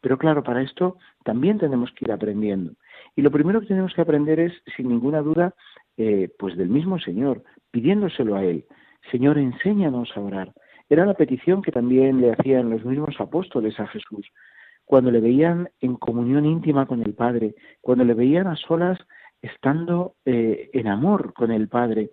Pero 0.00 0.16
claro, 0.16 0.42
para 0.42 0.62
esto 0.62 0.96
también 1.22 1.58
tenemos 1.58 1.92
que 1.92 2.06
ir 2.06 2.12
aprendiendo. 2.12 2.72
Y 3.14 3.20
lo 3.20 3.30
primero 3.30 3.60
que 3.60 3.66
tenemos 3.66 3.92
que 3.92 4.00
aprender 4.00 4.40
es, 4.40 4.54
sin 4.74 4.88
ninguna 4.88 5.20
duda, 5.20 5.54
eh, 5.98 6.30
pues 6.38 6.56
del 6.56 6.70
mismo 6.70 6.98
Señor, 6.98 7.42
pidiéndoselo 7.70 8.36
a 8.36 8.44
Él. 8.44 8.64
Señor, 9.10 9.36
enséñanos 9.36 10.16
a 10.16 10.20
orar. 10.20 10.54
Era 10.88 11.04
la 11.04 11.14
petición 11.14 11.60
que 11.60 11.72
también 11.72 12.22
le 12.22 12.32
hacían 12.32 12.70
los 12.70 12.84
mismos 12.84 13.20
apóstoles 13.20 13.78
a 13.78 13.86
Jesús 13.86 14.26
cuando 14.90 15.12
le 15.12 15.20
veían 15.20 15.70
en 15.80 15.94
comunión 15.94 16.44
íntima 16.44 16.84
con 16.84 17.00
el 17.00 17.14
Padre, 17.14 17.54
cuando 17.80 18.04
le 18.04 18.12
veían 18.12 18.48
a 18.48 18.56
solas 18.56 18.98
estando 19.40 20.16
eh, 20.24 20.68
en 20.72 20.88
amor 20.88 21.32
con 21.32 21.52
el 21.52 21.68
Padre. 21.68 22.10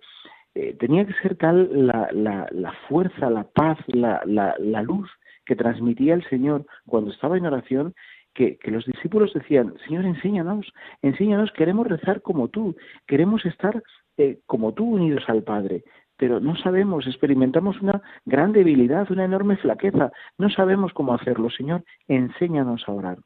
Eh, 0.54 0.76
tenía 0.78 1.04
que 1.04 1.12
ser 1.14 1.34
tal 1.34 1.88
la, 1.88 2.72
fuerza, 2.88 3.30
la 3.30 3.42
paz, 3.42 3.78
la, 3.88 4.54
luz 4.84 5.10
que 5.44 5.56
transmitía 5.56 6.14
el 6.14 6.24
Señor 6.28 6.66
cuando 6.86 7.10
estaba 7.10 7.36
en 7.36 7.46
oración, 7.46 7.94
que, 8.32 8.58
que, 8.58 8.70
los 8.70 8.86
discípulos 8.86 9.34
decían, 9.34 9.74
Señor, 9.88 10.04
enséñanos, 10.04 10.72
enséñanos, 11.02 11.50
queremos 11.50 11.88
rezar 11.88 12.22
como 12.22 12.46
tú, 12.46 12.76
queremos 13.08 13.44
estar 13.44 13.82
eh, 14.18 14.38
como 14.46 14.72
tú 14.72 14.84
unidos 14.84 15.24
al 15.26 15.42
Padre 15.42 15.82
pero 16.18 16.40
no 16.40 16.56
sabemos, 16.56 17.06
experimentamos 17.06 17.80
una 17.80 18.02
gran 18.26 18.52
debilidad, 18.52 19.10
una 19.10 19.24
enorme 19.24 19.56
flaqueza, 19.56 20.10
no 20.36 20.50
sabemos 20.50 20.92
cómo 20.92 21.14
hacerlo. 21.14 21.48
Señor, 21.48 21.84
enséñanos 22.08 22.86
a 22.86 22.92
orar. 22.92 23.18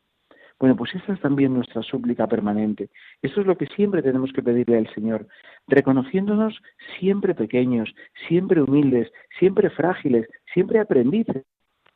Bueno, 0.60 0.76
pues 0.76 0.94
esta 0.94 1.14
es 1.14 1.20
también 1.20 1.54
nuestra 1.54 1.82
súplica 1.82 2.28
permanente. 2.28 2.90
Esto 3.20 3.40
es 3.40 3.46
lo 3.46 3.56
que 3.56 3.66
siempre 3.66 4.02
tenemos 4.02 4.32
que 4.32 4.42
pedirle 4.42 4.78
al 4.78 4.94
Señor, 4.94 5.26
reconociéndonos 5.66 6.62
siempre 7.00 7.34
pequeños, 7.34 7.92
siempre 8.28 8.62
humildes, 8.62 9.10
siempre 9.40 9.70
frágiles, 9.70 10.28
siempre 10.52 10.78
aprendices. 10.78 11.44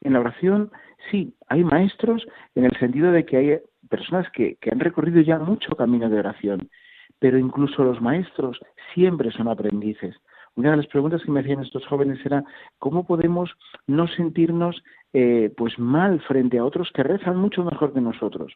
En 0.00 0.14
la 0.14 0.20
oración, 0.20 0.72
sí, 1.10 1.34
hay 1.48 1.62
maestros 1.62 2.26
en 2.54 2.64
el 2.64 2.76
sentido 2.78 3.12
de 3.12 3.24
que 3.24 3.36
hay 3.36 3.58
personas 3.88 4.28
que 4.32 4.58
han 4.72 4.80
recorrido 4.80 5.20
ya 5.20 5.38
mucho 5.38 5.76
camino 5.76 6.08
de 6.08 6.18
oración, 6.18 6.68
pero 7.20 7.38
incluso 7.38 7.84
los 7.84 8.00
maestros 8.00 8.58
siempre 8.94 9.30
son 9.30 9.46
aprendices. 9.48 10.16
Una 10.56 10.70
de 10.70 10.78
las 10.78 10.86
preguntas 10.86 11.22
que 11.22 11.30
me 11.30 11.40
hacían 11.40 11.60
estos 11.60 11.86
jóvenes 11.86 12.18
era 12.24 12.42
cómo 12.78 13.06
podemos 13.06 13.50
no 13.86 14.08
sentirnos 14.08 14.82
eh, 15.12 15.52
pues 15.56 15.78
mal 15.78 16.20
frente 16.22 16.58
a 16.58 16.64
otros 16.64 16.90
que 16.92 17.02
rezan 17.02 17.36
mucho 17.36 17.62
mejor 17.62 17.92
que 17.92 18.00
nosotros. 18.00 18.54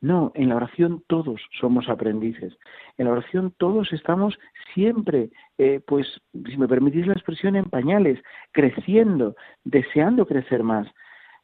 No, 0.00 0.32
en 0.34 0.48
la 0.48 0.56
oración 0.56 1.02
todos 1.08 1.42
somos 1.60 1.88
aprendices. 1.88 2.56
En 2.96 3.06
la 3.06 3.12
oración 3.12 3.52
todos 3.58 3.92
estamos 3.92 4.38
siempre, 4.72 5.30
eh, 5.58 5.80
pues, 5.86 6.06
si 6.46 6.56
me 6.56 6.68
permitís 6.68 7.06
la 7.06 7.12
expresión, 7.12 7.56
en 7.56 7.68
pañales, 7.68 8.18
creciendo, 8.52 9.34
deseando 9.64 10.26
crecer 10.26 10.62
más. 10.62 10.86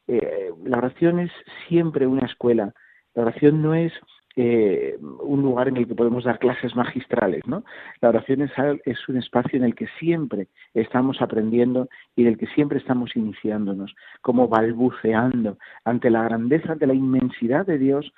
Eh, 0.07 0.53
la 0.65 0.79
oración 0.79 1.19
es 1.19 1.33
siempre 1.69 2.07
una 2.07 2.27
escuela. 2.27 2.73
La 3.15 3.23
oración 3.23 3.61
no 3.61 3.75
es 3.75 3.93
eh, 4.39 4.99
un 5.01 5.41
lugar 5.41 5.69
en 5.69 5.79
el 5.79 5.89
que 5.89 5.95
podemos 5.95 6.25
dar 6.25 6.39
clases 6.39 6.77
magistrales, 6.77 7.47
¿no? 7.47 7.65
La 8.03 8.11
oración 8.11 8.43
es, 8.43 9.09
un 9.09 9.17
espacio 9.17 9.57
en 9.57 9.65
el 9.65 9.75
que 9.75 9.87
siempre 9.99 10.49
estamos 10.75 11.23
aprendiendo 11.23 11.89
y 12.15 12.23
en 12.23 12.29
el 12.29 12.37
que 12.37 12.47
siempre 12.49 12.79
estamos 12.79 13.17
iniciándonos, 13.17 13.95
como 14.21 14.47
balbuceando 14.47 15.57
ante 15.87 16.11
la 16.11 16.25
grandeza, 16.25 16.73
ante 16.73 16.87
la 16.87 16.93
inmensidad 16.93 17.65
de 17.65 17.79
Dios, 17.79 18.13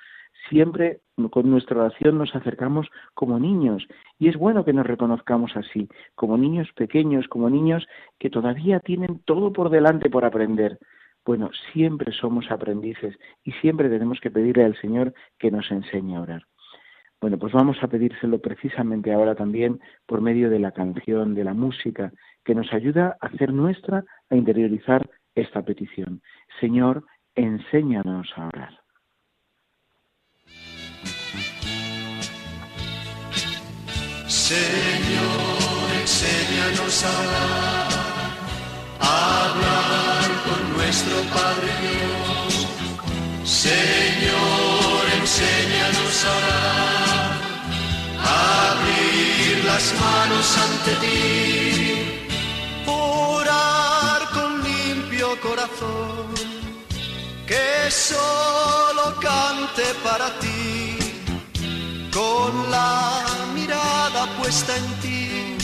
siempre 0.49 0.99
con 1.31 1.49
nuestra 1.49 1.77
oración 1.79 2.17
nos 2.17 2.35
acercamos 2.35 2.87
como 3.13 3.39
niños 3.39 3.87
y 4.19 4.27
es 4.27 4.35
bueno 4.35 4.65
que 4.65 4.73
nos 4.73 4.85
reconozcamos 4.85 5.55
así, 5.55 5.87
como 6.15 6.37
niños 6.37 6.67
pequeños, 6.75 7.29
como 7.29 7.49
niños 7.49 7.87
que 8.19 8.29
todavía 8.29 8.81
tienen 8.81 9.19
todo 9.23 9.53
por 9.53 9.69
delante 9.69 10.09
por 10.09 10.25
aprender. 10.25 10.79
Bueno, 11.29 11.51
siempre 11.73 12.11
somos 12.11 12.49
aprendices 12.49 13.15
y 13.43 13.51
siempre 13.61 13.87
tenemos 13.87 14.19
que 14.19 14.31
pedirle 14.31 14.65
al 14.65 14.75
Señor 14.81 15.13
que 15.37 15.51
nos 15.51 15.69
enseñe 15.69 16.15
a 16.15 16.21
orar. 16.21 16.47
Bueno, 17.21 17.37
pues 17.37 17.53
vamos 17.53 17.77
a 17.83 17.87
pedírselo 17.87 18.39
precisamente 18.39 19.13
ahora 19.13 19.35
también 19.35 19.79
por 20.07 20.21
medio 20.21 20.49
de 20.49 20.57
la 20.57 20.71
canción, 20.71 21.35
de 21.35 21.43
la 21.43 21.53
música, 21.53 22.11
que 22.43 22.55
nos 22.55 22.73
ayuda 22.73 23.15
a 23.21 23.27
hacer 23.27 23.53
nuestra, 23.53 24.03
a 24.31 24.35
interiorizar 24.35 25.07
esta 25.35 25.61
petición. 25.61 26.23
Señor, 26.59 27.05
enséñanos 27.35 28.27
a 28.35 28.47
orar. 28.47 28.79
Señor, 34.25 35.93
enséñanos 36.01 37.05
a 37.05 37.21
orar, 37.21 37.89
nuestro 40.89 41.21
Padre 41.37 41.71
Dios. 41.85 42.67
Señor, 43.43 45.01
enséñanos 45.21 46.17
a 48.25 48.71
abrir 48.71 49.65
las 49.65 49.85
manos 50.05 50.47
ante 50.65 50.91
ti, 51.03 51.15
orar 52.87 54.21
con 54.35 54.63
limpio 54.63 55.39
corazón, 55.41 56.25
que 57.45 57.91
solo 57.91 59.05
cante 59.21 59.85
para 60.03 60.27
ti, 60.39 60.97
con 62.11 62.51
la 62.71 63.25
mirada 63.53 64.21
puesta 64.39 64.75
en 64.75 64.87
ti, 65.03 65.55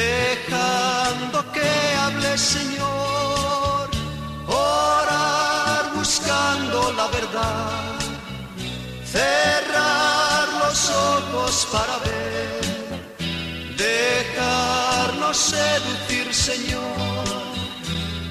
dejando 0.00 1.38
que 1.52 1.70
hable 2.02 2.36
Señor 2.36 2.99
la 6.96 7.06
verdad, 7.08 7.98
cerrar 9.04 10.48
los 10.62 10.90
ojos 10.90 11.68
para 11.72 11.98
ver, 11.98 12.60
dejarnos 13.76 15.36
seducir, 15.36 16.34
Señor, 16.34 17.24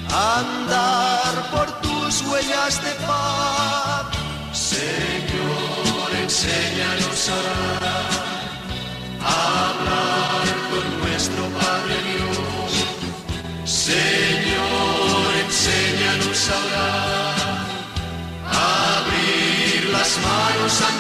andar 0.10 1.52
por 1.52 1.68
tus 1.82 2.22
huellas 2.24 2.84
de 2.84 2.92
paz. 3.08 4.06
Señor, 4.54 6.10
enséñanos 6.22 7.30
a 7.30 7.40
hablar 9.70 10.46
con 10.70 10.86
nuestro 11.02 11.44
Padre 11.60 11.96
Dios. 12.10 12.72
Señor, 13.66 15.30
enséñanos 15.46 16.50
a 16.50 16.58
orar, 16.66 17.09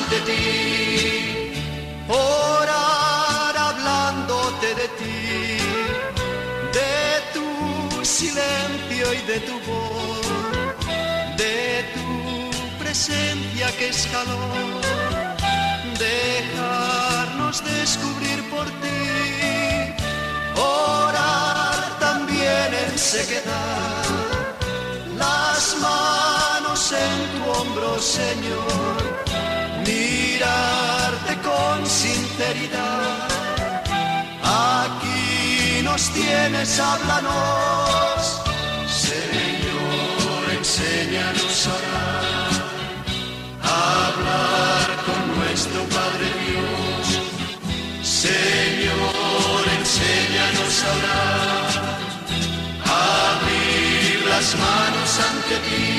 ante 0.09 0.21
ti, 0.21 1.51
orar 2.07 3.55
hablándote 3.55 4.67
de 4.73 4.87
ti, 4.99 5.57
de 6.73 7.21
tu 7.33 8.03
silencio 8.03 9.13
y 9.13 9.21
de 9.31 9.39
tu 9.41 9.59
voz, 9.69 10.27
de 11.37 11.85
tu 11.93 12.79
presencia 12.79 13.71
que 13.77 13.89
es 13.89 14.07
calor, 14.07 14.81
dejarnos 15.99 17.63
descubrir 17.63 18.49
por 18.49 18.65
ti, 18.81 19.93
orar 20.55 21.99
también 21.99 22.73
en 22.83 22.97
sequedad 22.97 24.05
las 25.17 25.77
manos 25.79 26.93
en 26.93 27.43
tu 27.43 27.51
hombro, 27.51 27.99
Señor 27.99 29.08
mirarte 30.39 31.35
con 31.41 31.85
sinceridad. 31.85 33.27
Aquí 34.43 35.81
nos 35.83 36.09
tienes, 36.11 36.79
háblanos, 36.79 38.41
Señor, 38.87 40.43
enséñanos 40.57 41.67
a 41.67 41.73
hablar, 41.75 42.51
hablar 43.63 44.87
con 45.07 45.21
nuestro 45.39 45.83
Padre 45.95 46.27
Dios. 46.45 47.05
Señor, 48.01 49.61
enséñanos 49.79 50.83
a 50.83 50.89
hablar, 50.93 51.69
abrir 53.35 54.25
las 54.29 54.55
manos 54.55 55.19
ante 55.31 55.55
ti. 55.67 55.98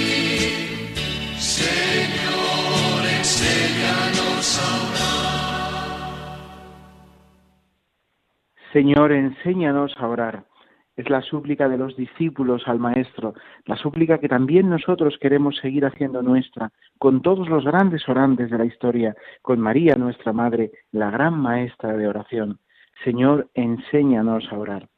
Señor, 8.73 9.11
enséñanos 9.11 9.92
a 9.99 10.07
orar. 10.07 10.45
Es 10.97 11.11
la 11.11 11.23
súplica 11.23 11.69
de 11.69 11.78
los 11.78 11.97
discípulos 11.97 12.62
al 12.66 12.78
Maestro, 12.78 13.35
la 13.64 13.76
súplica 13.76 14.19
que 14.19 14.28
también 14.28 14.69
nosotros 14.69 15.19
queremos 15.21 15.57
seguir 15.57 15.85
haciendo 15.87 16.23
nuestra, 16.23 16.71
con 16.99 17.21
todos 17.23 17.49
los 17.49 17.64
grandes 17.64 18.09
orantes 18.09 18.50
de 18.50 18.59
la 18.59 18.64
historia, 18.64 19.16
con 19.42 19.59
María, 19.59 19.95
nuestra 19.97 20.33
Madre, 20.33 20.71
la 20.92 21.11
gran 21.11 21.40
maestra 21.40 21.97
de 21.97 22.07
oración. 22.07 22.59
Señor, 23.02 23.49
enséñanos 23.54 24.52
a 24.52 24.59
orar. 24.59 24.88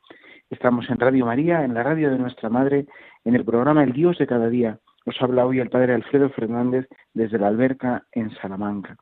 Estamos 0.51 0.91
en 0.91 0.99
Radio 0.99 1.25
María, 1.25 1.65
en 1.65 1.73
la 1.73 1.83
radio 1.83 2.11
de 2.11 2.19
nuestra 2.19 2.51
Madre, 2.51 2.87
en 3.25 3.37
el 3.37 3.45
programa 3.45 3.85
El 3.85 3.93
Dios 3.93 4.19
de 4.19 4.27
cada 4.27 4.49
día. 4.49 4.81
Os 5.07 5.17
habla 5.23 5.47
hoy 5.47 5.61
el 5.61 5.71
Padre 5.71 5.95
Alfredo 5.95 6.29
Fernández 6.31 6.89
desde 7.15 7.39
la 7.39 7.47
alberca 7.47 8.05
en 8.13 8.31
Salamanca. 8.37 8.97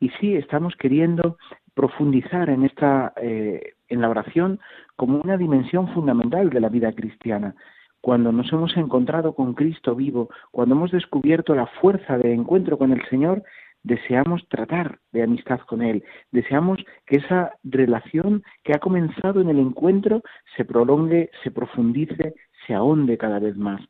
Y 0.00 0.10
sí, 0.20 0.36
estamos 0.36 0.76
queriendo 0.76 1.38
profundizar 1.74 2.50
en 2.50 2.64
esta 2.64 3.12
eh, 3.16 3.74
en 3.88 4.00
la 4.00 4.08
oración 4.08 4.60
como 4.96 5.20
una 5.20 5.36
dimensión 5.36 5.88
fundamental 5.94 6.50
de 6.50 6.60
la 6.60 6.68
vida 6.68 6.92
cristiana. 6.92 7.54
Cuando 8.00 8.30
nos 8.32 8.52
hemos 8.52 8.76
encontrado 8.76 9.34
con 9.34 9.54
Cristo 9.54 9.94
vivo, 9.94 10.28
cuando 10.50 10.74
hemos 10.74 10.90
descubierto 10.90 11.54
la 11.54 11.66
fuerza 11.66 12.16
de 12.16 12.32
encuentro 12.32 12.78
con 12.78 12.92
el 12.92 13.04
Señor, 13.08 13.42
deseamos 13.82 14.46
tratar 14.48 14.98
de 15.12 15.22
amistad 15.22 15.60
con 15.60 15.82
Él, 15.82 16.04
deseamos 16.30 16.78
que 17.06 17.16
esa 17.16 17.52
relación 17.64 18.42
que 18.62 18.74
ha 18.74 18.78
comenzado 18.78 19.40
en 19.40 19.48
el 19.48 19.58
encuentro 19.58 20.22
se 20.56 20.64
prolongue, 20.64 21.30
se 21.42 21.50
profundice, 21.50 22.34
se 22.66 22.74
ahonde 22.74 23.18
cada 23.18 23.38
vez 23.38 23.56
más. 23.56 23.80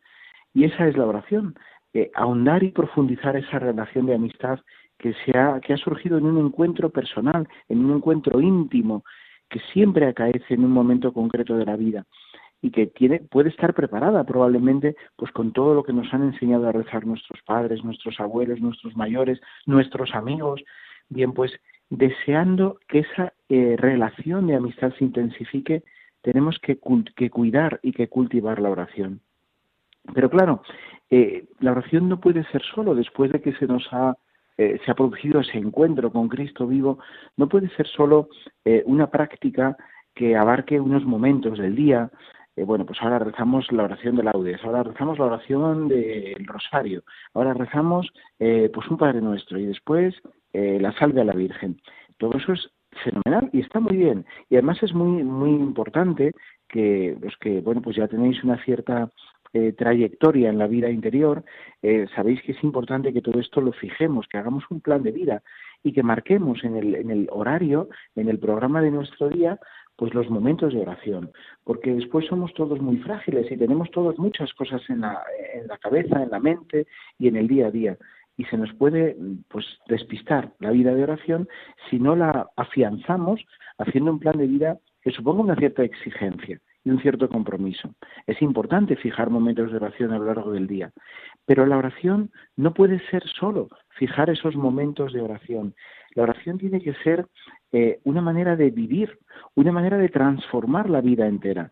Y 0.55 0.65
esa 0.65 0.87
es 0.89 0.97
la 0.97 1.07
oración, 1.07 1.55
eh, 1.93 2.11
ahondar 2.15 2.63
y 2.63 2.71
profundizar 2.71 3.37
esa 3.37 3.59
relación 3.59 4.07
de 4.07 4.15
amistad 4.15 4.61
que, 4.99 5.15
se 5.25 5.37
ha, 5.39 5.61
que 5.61 5.73
ha 5.73 5.77
surgido 5.77 6.19
en 6.19 6.27
un 6.27 6.45
encuentro 6.45 6.91
personal, 6.91 7.49
en 7.69 7.85
un 7.85 7.97
encuentro 7.97 8.41
íntimo, 8.41 9.05
que 9.49 9.61
siempre 9.73 10.07
acaece 10.07 10.55
en 10.55 10.65
un 10.65 10.73
momento 10.73 11.13
concreto 11.13 11.57
de 11.57 11.65
la 11.65 11.77
vida 11.77 12.07
y 12.61 12.71
que 12.71 12.87
tiene, 12.87 13.21
puede 13.21 13.51
estar 13.51 13.73
preparada 13.73 14.25
probablemente 14.25 14.97
pues 15.17 15.31
con 15.33 15.53
todo 15.53 15.75
lo 15.75 15.85
que 15.85 15.93
nos 15.93 16.13
han 16.13 16.25
enseñado 16.25 16.69
a 16.69 16.73
rezar 16.73 17.07
nuestros 17.07 17.41
padres, 17.43 17.85
nuestros 17.85 18.19
abuelos, 18.19 18.61
nuestros 18.61 18.97
mayores, 18.97 19.41
nuestros 19.67 20.15
amigos. 20.15 20.63
Bien, 21.09 21.33
pues 21.33 21.53
deseando 21.89 22.79
que 22.89 23.01
esa 23.01 23.33
eh, 23.49 23.77
relación 23.79 24.47
de 24.49 24.57
amistad 24.57 24.93
se 24.99 25.05
intensifique, 25.05 25.85
tenemos 26.23 26.59
que, 26.59 26.79
que, 27.15 27.31
cuidar 27.31 27.79
y 27.83 27.93
que 27.93 28.09
cultivar 28.09 28.61
la 28.61 28.71
oración. 28.71 29.21
Pero 30.13 30.29
claro, 30.29 30.63
eh, 31.11 31.47
la 31.61 31.73
oración 31.73 32.09
no 32.09 32.21
puede 32.21 32.45
ser 32.51 32.63
solo 32.63 32.95
después 32.95 33.31
de 33.31 33.41
que 33.41 33.53
se 33.55 33.67
nos 33.67 33.87
ha 33.93 34.17
eh, 34.59 34.81
se 34.85 34.91
ha 34.91 34.95
producido 34.95 35.39
ese 35.41 35.57
encuentro 35.57 36.11
con 36.11 36.29
Cristo 36.29 36.67
vivo, 36.67 36.99
no 37.37 37.49
puede 37.49 37.69
ser 37.77 37.87
solo 37.87 38.29
eh, 38.65 38.83
una 38.87 39.09
práctica 39.09 39.77
que 40.17 40.37
abarque 40.37 40.81
unos 40.81 41.05
momentos 41.05 41.59
del 41.59 41.77
día. 41.77 42.11
Eh, 42.57 42.65
bueno, 42.65 42.85
pues 42.85 43.01
ahora 43.01 43.21
rezamos 43.21 43.71
la 43.71 43.85
oración 43.85 44.17
de 44.17 44.25
laudes, 44.25 44.59
ahora 44.65 44.83
rezamos 44.83 45.17
la 45.21 45.27
oración 45.27 45.87
del 45.87 46.45
rosario, 46.45 47.05
ahora 47.35 47.55
rezamos 47.55 48.09
pues 48.37 48.89
un 48.91 48.97
Padre 48.99 49.21
Nuestro 49.21 49.61
y 49.61 49.67
después 49.67 50.17
la 50.53 50.93
salve 50.99 51.21
a 51.21 51.25
la 51.25 51.35
Virgen. 51.35 51.81
Todo 52.17 52.37
eso 52.37 52.53
es 52.53 52.69
fenomenal 53.05 53.49
y 53.53 53.61
está 53.61 53.79
muy 53.79 53.97
bien. 53.97 54.27
Y 54.51 54.57
además 54.57 54.83
es 54.83 54.93
muy 54.93 55.23
muy 55.23 55.51
importante 55.51 56.33
que 56.69 57.17
los 57.21 57.37
que 57.37 57.61
bueno 57.61 57.81
pues 57.81 57.95
ya 57.95 58.09
tenéis 58.09 58.43
una 58.43 58.61
cierta 58.65 59.09
eh, 59.53 59.73
trayectoria 59.73 60.51
en 60.51 60.59
la 60.59 60.67
vida 60.67 60.91
interior, 60.91 61.45
eh, 61.83 62.07
sabéis 62.15 62.43
que 62.43 62.53
es 62.53 62.63
importante 62.63 63.13
que 63.13 63.23
todo 63.23 63.41
esto 63.41 63.61
lo 63.61 63.73
fijemos, 63.73 64.27
que 64.29 64.39
hagamos 64.39 64.65
un 64.71 64.81
plan 64.81 65.03
de 65.03 65.13
vida 65.13 65.43
y 65.83 65.93
que 65.93 66.03
marquemos 66.03 66.65
en 66.65 66.77
el, 66.77 66.95
en 66.95 67.11
el 67.11 67.29
horario, 67.31 67.89
en 68.15 68.29
el 68.29 68.39
programa 68.39 68.83
de 68.83 68.91
nuestro 68.91 69.29
día, 69.29 69.59
pues 69.97 70.15
los 70.15 70.29
momentos 70.31 70.73
de 70.75 70.81
oración, 70.81 71.33
porque 71.65 71.93
después 71.93 72.27
somos 72.27 72.53
todos 72.55 72.81
muy 72.81 72.99
frágiles 72.99 73.51
y 73.51 73.57
tenemos 73.57 73.91
todas 73.91 74.19
muchas 74.19 74.53
cosas 74.55 74.83
en 74.89 75.01
la, 75.01 75.23
en 75.55 75.67
la 75.67 75.79
cabeza, 75.79 76.23
en 76.23 76.31
la 76.31 76.39
mente 76.41 76.87
y 77.19 77.29
en 77.29 77.37
el 77.37 77.49
día 77.49 77.67
a 77.67 77.71
día. 77.71 77.97
Y 78.37 78.45
se 78.45 78.57
nos 78.57 78.73
puede 78.75 79.17
pues 79.49 79.67
despistar 79.89 80.53
la 80.61 80.71
vida 80.71 80.95
de 80.95 81.03
oración 81.03 81.49
si 81.91 81.99
no 81.99 82.15
la 82.15 82.49
afianzamos 82.57 83.45
haciendo 83.79 84.13
un 84.13 84.21
plan 84.21 84.39
de 84.39 84.47
vida 84.47 84.79
que 85.03 85.11
suponga 85.11 85.43
una 85.43 85.57
cierta 85.57 85.83
exigencia 85.83 86.61
y 86.85 86.91
un 86.91 87.01
cierto 87.01 87.29
compromiso. 87.29 87.95
Es 88.27 88.41
importante 88.43 88.97
fijar 88.97 89.31
momentos 89.31 89.71
de 89.71 89.77
oración 89.77 90.13
a 90.13 90.19
lo 90.19 90.25
largo 90.25 90.53
del 90.53 90.67
día, 90.67 90.93
pero 91.47 91.67
la 91.67 91.79
oración 91.79 92.31
no 92.57 92.75
puede 92.75 93.01
ser 93.11 93.23
solo 93.29 93.69
fijar 93.91 94.31
esos 94.31 94.57
momentos 94.57 95.13
de 95.13 95.21
oración. 95.21 95.75
La 96.15 96.23
oración 96.23 96.59
tiene 96.59 96.81
que 96.81 96.95
ser 96.95 97.27
eh, 97.73 98.01
una 98.05 98.21
manera 98.21 98.57
de 98.57 98.71
vivir, 98.71 99.19
una 99.55 99.73
manera 99.73 99.99
de 99.99 100.09
transformar 100.09 100.89
la 100.89 101.01
vida 101.01 101.27
entera. 101.27 101.71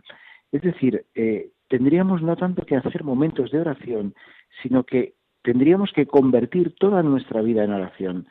Es 0.52 0.62
decir, 0.62 1.04
eh, 1.14 1.50
tendríamos 1.68 2.22
no 2.22 2.36
tanto 2.36 2.64
que 2.64 2.76
hacer 2.76 3.04
momentos 3.04 3.50
de 3.50 3.60
oración, 3.60 4.14
sino 4.62 4.84
que 4.84 5.14
tendríamos 5.42 5.92
que 5.92 6.06
convertir 6.06 6.74
toda 6.78 7.02
nuestra 7.02 7.40
vida 7.42 7.64
en 7.64 7.72
oración. 7.72 8.26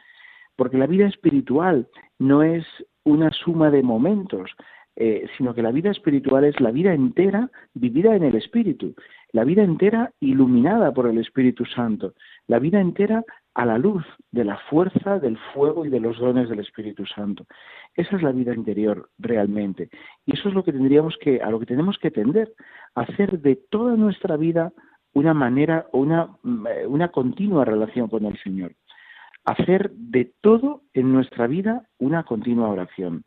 Porque 0.56 0.78
la 0.78 0.88
vida 0.88 1.08
espiritual 1.08 1.88
no 2.20 2.44
es 2.44 2.66
una 3.04 3.32
suma 3.32 3.70
de 3.70 3.84
momentos, 3.84 4.52
eh, 4.97 5.27
sino 5.38 5.53
que 5.53 5.62
la 5.62 5.71
vida 5.71 5.91
espiritual 5.91 6.45
es 6.45 6.60
la 6.62 6.71
vida 6.71 6.93
entera 6.93 7.49
vivida 7.73 8.15
en 8.15 8.23
el 8.23 8.36
Espíritu, 8.36 8.95
la 9.34 9.43
vida 9.43 9.63
entera 9.63 10.12
iluminada 10.21 10.93
por 10.93 11.08
el 11.08 11.17
Espíritu 11.17 11.65
Santo, 11.65 12.13
la 12.47 12.60
vida 12.60 12.79
entera 12.79 13.25
a 13.55 13.65
la 13.65 13.77
luz 13.77 14.05
de 14.31 14.45
la 14.45 14.58
fuerza, 14.69 15.19
del 15.19 15.38
fuego 15.53 15.86
y 15.86 15.89
de 15.89 15.99
los 15.99 16.17
dones 16.19 16.49
del 16.49 16.60
Espíritu 16.60 17.05
Santo. 17.05 17.45
Esa 17.95 18.15
es 18.17 18.23
la 18.23 18.31
vida 18.31 18.53
interior 18.53 19.10
realmente. 19.17 19.89
Y 20.25 20.34
eso 20.38 20.49
es 20.49 20.55
lo 20.55 20.63
que 20.63 20.73
tendríamos 20.73 21.17
que, 21.19 21.41
a 21.41 21.49
lo 21.49 21.60
que 21.60 21.65
tenemos 21.65 21.97
que 21.97 22.12
tender, 22.12 22.53
hacer 22.95 23.39
de 23.39 23.55
toda 23.55 23.95
nuestra 23.95 24.38
vida 24.38 24.71
una 25.13 25.34
manera 25.34 25.88
una, 25.93 26.29
eh, 26.69 26.86
una 26.86 27.10
continua 27.10 27.65
relación 27.65 28.10
con 28.10 28.25
el 28.25 28.38
Señor. 28.41 28.75
Hacer 29.45 29.91
de 29.91 30.34
todo 30.41 30.81
en 30.93 31.13
nuestra 31.13 31.47
vida 31.47 31.88
una 31.97 32.23
continua 32.23 32.69
oración. 32.69 33.23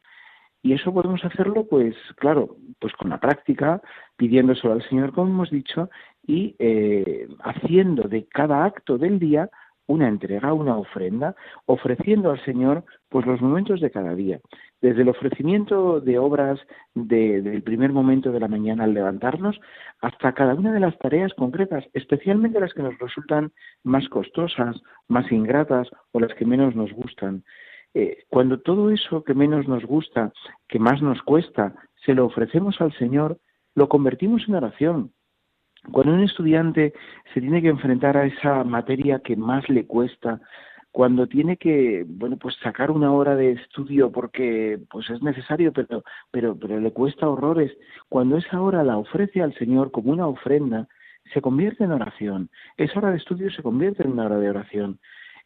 Y 0.63 0.73
eso 0.73 0.93
podemos 0.93 1.25
hacerlo, 1.25 1.67
pues 1.69 1.95
claro, 2.17 2.57
pues 2.81 2.93
con 2.95 3.11
la 3.11 3.21
práctica, 3.21 3.81
pidiéndoselo 4.17 4.73
al 4.73 4.89
Señor, 4.89 5.13
como 5.13 5.31
hemos 5.31 5.51
dicho, 5.51 5.89
y 6.27 6.57
eh, 6.59 7.29
haciendo 7.41 8.09
de 8.09 8.27
cada 8.27 8.65
acto 8.65 8.99
del 8.99 9.19
día 9.19 9.51
una 9.89 10.07
entrega, 10.07 10.53
una 10.53 10.77
ofrenda, 10.77 11.35
ofreciendo 11.65 12.31
al 12.31 12.45
Señor 12.45 12.85
pues 13.09 13.27
los 13.27 13.41
momentos 13.41 13.81
de 13.81 13.91
cada 13.91 14.15
día, 14.15 14.39
desde 14.83 15.01
el 15.01 15.09
ofrecimiento 15.09 16.01
de 16.01 16.19
obras 16.19 16.61
del 16.95 17.63
primer 17.63 17.93
momento 17.93 18.31
de 18.31 18.41
la 18.41 18.49
mañana 18.49 18.85
al 18.85 18.93
levantarnos 18.93 19.59
hasta 20.03 20.35
cada 20.35 20.55
una 20.55 20.73
de 20.73 20.81
las 20.81 20.97
tareas 20.99 21.33
concretas, 21.35 21.85
especialmente 21.95 22.61
las 22.61 22.75
que 22.75 22.83
nos 22.83 22.99
resultan 22.99 23.51
más 23.83 24.07
costosas, 24.11 24.77
más 25.09 25.33
ingratas 25.33 25.89
o 26.13 26.21
las 26.21 26.35
que 26.35 26.45
menos 26.45 26.77
nos 26.77 26.93
gustan. 26.93 27.43
Eh, 27.95 28.25
cuando 28.29 28.61
todo 28.61 28.91
eso 28.91 29.25
que 29.25 29.35
menos 29.35 29.67
nos 29.67 29.85
gusta, 29.85 30.33
que 30.69 30.79
más 30.79 31.03
nos 31.03 31.23
cuesta, 31.23 31.75
se 32.05 32.15
lo 32.15 32.27
ofrecemos 32.27 32.81
al 32.81 32.93
Señor, 32.95 33.39
lo 33.75 33.89
convertimos 33.89 34.45
en 34.49 34.55
oración. 34.55 35.13
Cuando 35.93 36.13
un 36.13 36.23
estudiante 36.23 36.93
se 37.33 37.41
tiene 37.41 37.63
que 37.63 37.69
enfrentar 37.69 38.17
a 38.17 38.27
esa 38.27 38.65
materia 38.65 39.21
que 39.21 39.37
más 39.37 39.69
le 39.69 39.87
cuesta, 39.87 40.41
cuando 40.91 41.27
tiene 41.27 41.57
que 41.57 42.05
bueno 42.09 42.37
pues 42.39 42.57
sacar 42.63 42.91
una 42.91 43.13
hora 43.13 43.37
de 43.37 43.53
estudio 43.53 44.11
porque 44.11 44.81
pues 44.91 45.09
es 45.11 45.23
necesario 45.23 45.73
pero 45.73 46.03
pero 46.31 46.59
pero 46.59 46.81
le 46.81 46.93
cuesta 46.93 47.29
horrores 47.29 47.77
cuando 48.09 48.37
esa 48.37 48.61
hora 48.61 48.83
la 48.83 48.97
ofrece 48.97 49.43
al 49.43 49.55
Señor 49.55 49.91
como 49.91 50.13
una 50.13 50.27
ofrenda 50.27 50.89
se 51.33 51.43
convierte 51.43 51.85
en 51.85 51.93
oración 51.93 52.51
esa 52.77 52.99
hora 52.99 53.11
de 53.11 53.19
estudio 53.19 53.51
se 53.51 53.63
convierte 53.63 54.03
en 54.03 54.13
una 54.13 54.27
hora 54.27 54.39
de 54.39 54.51
oración 54.51 54.99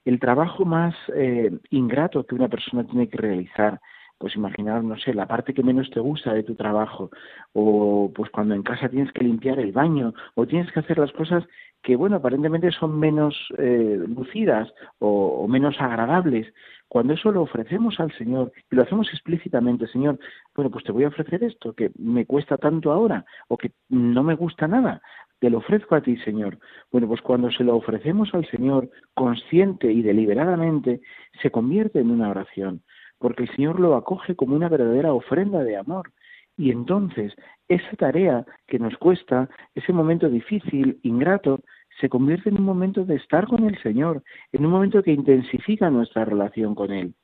el 0.05 0.19
trabajo 0.21 0.65
más 0.65 0.95
eh, 1.15 1.51
ingrato 1.71 2.25
que 2.25 2.35
una 2.35 2.49
persona 2.49 2.85
tiene 2.85 3.09
que 3.09 3.19
realizar, 3.19 3.81
pues 4.19 4.37
imaginar, 4.37 4.85
no 4.85 4.97
sé, 4.99 5.15
la 5.15 5.27
parte 5.27 5.55
que 5.55 5.63
menos 5.63 5.91
te 5.91 6.01
gusta 6.01 6.33
de 6.33 6.43
tu 6.43 6.55
trabajo, 6.55 7.11
o 7.53 8.13
pues 8.15 8.31
cuando 8.31 8.55
en 8.55 8.63
casa 8.63 8.89
tienes 8.89 9.13
que 9.13 9.25
limpiar 9.25 9.59
el 9.59 9.73
baño, 9.73 10.15
o 10.35 10.47
tienes 10.47 10.71
que 10.73 10.81
hacer 10.81 10.99
las 10.99 11.13
cosas 11.13 11.45
que, 11.83 11.97
bueno, 11.97 12.17
aparentemente 12.17 12.71
son 12.71 12.99
menos 12.99 13.35
eh, 13.59 13.99
lucidas 14.07 14.73
o, 15.01 15.47
menos 15.49 15.81
agradables, 15.81 16.47
cuando 16.93 17.15
eso 17.15 17.33
lo 17.33 17.41
ofrecemos 17.41 17.99
al 18.01 18.13
Señor 18.19 18.53
y 18.71 18.77
lo 18.77 18.83
hacemos 18.83 19.09
explícitamente, 19.15 19.87
Señor, 19.87 20.19
bueno, 20.55 20.71
pues 20.71 20.85
te 20.85 20.93
voy 20.93 21.05
a 21.05 21.09
ofrecer 21.09 21.43
esto 21.43 21.73
que 21.73 21.91
me 21.97 22.27
cuesta 22.27 22.59
tanto 22.59 22.93
ahora 22.93 23.25
o 23.49 23.57
que 23.57 23.73
no 23.89 24.23
me 24.23 24.35
gusta 24.35 24.69
nada, 24.69 25.01
te 25.39 25.49
lo 25.49 25.57
ofrezco 25.57 25.95
a 25.95 26.03
ti, 26.03 26.19
Señor. 26.19 26.59
Bueno, 26.91 27.09
pues 27.09 27.23
cuando 27.23 27.51
se 27.51 27.65
lo 27.65 27.77
ofrecemos 27.77 28.35
al 28.35 28.47
Señor 28.51 28.91
consciente 29.15 29.91
y 29.91 30.03
deliberadamente, 30.03 31.01
se 31.41 31.51
convierte 31.51 31.99
en 31.99 32.11
una 32.11 32.29
oración, 32.29 32.83
porque 33.19 33.45
el 33.45 33.57
Señor 33.57 33.81
lo 33.81 33.97
acoge 33.97 34.37
como 34.37 34.55
una 34.55 34.69
verdadera 34.69 35.15
ofrenda 35.15 35.65
de 35.65 35.79
amor. 35.79 36.13
Y 36.59 36.73
entonces 36.73 37.33
esa 37.69 37.97
tarea 37.97 38.45
que 38.67 38.79
nos 38.79 38.99
cuesta, 38.99 39.49
ese 39.75 39.95
momento 39.95 40.29
difícil, 40.29 41.01
ingrato, 41.03 41.61
se 42.01 42.09
convierte 42.09 42.49
en 42.49 42.59
un 42.59 42.65
momento 42.65 43.05
de 43.05 43.17
estar 43.17 43.47
con 43.47 43.65
el 43.65 43.81
Señor, 43.83 44.23
en 44.53 44.67
un 44.67 44.73
momento 44.73 45.03
que 45.03 45.13
intensifica 45.13 45.91
nuestra 45.91 46.25
relación 46.25 46.75
con 46.75 46.93
Él. 46.93 47.15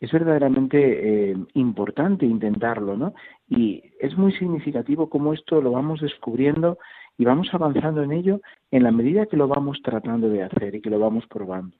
Es 0.00 0.12
verdaderamente 0.12 1.30
eh, 1.30 1.36
importante 1.54 2.24
intentarlo, 2.24 2.96
¿no? 2.96 3.14
Y 3.48 3.82
es 4.00 4.16
muy 4.16 4.32
significativo 4.32 5.10
cómo 5.10 5.34
esto 5.34 5.60
lo 5.60 5.72
vamos 5.72 6.00
descubriendo 6.00 6.78
y 7.18 7.26
vamos 7.26 7.52
avanzando 7.52 8.02
en 8.02 8.12
ello 8.12 8.40
en 8.70 8.84
la 8.84 8.92
medida 8.92 9.26
que 9.26 9.36
lo 9.36 9.46
vamos 9.46 9.82
tratando 9.82 10.30
de 10.30 10.42
hacer 10.42 10.74
y 10.74 10.80
que 10.80 10.88
lo 10.88 10.98
vamos 10.98 11.26
probando. 11.26 11.76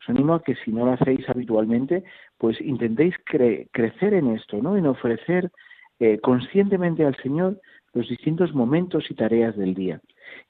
Os 0.00 0.08
animo 0.08 0.34
a 0.34 0.42
que 0.42 0.56
si 0.56 0.72
no 0.72 0.84
lo 0.84 0.92
hacéis 0.92 1.28
habitualmente, 1.28 2.02
pues 2.36 2.60
intentéis 2.60 3.14
crecer 3.24 4.14
en 4.14 4.32
esto, 4.32 4.60
¿no? 4.60 4.76
En 4.76 4.86
ofrecer 4.86 5.52
eh, 6.00 6.18
conscientemente 6.18 7.04
al 7.04 7.14
Señor 7.22 7.60
los 7.94 8.08
distintos 8.08 8.52
momentos 8.52 9.08
y 9.08 9.14
tareas 9.14 9.56
del 9.56 9.74
día. 9.74 10.00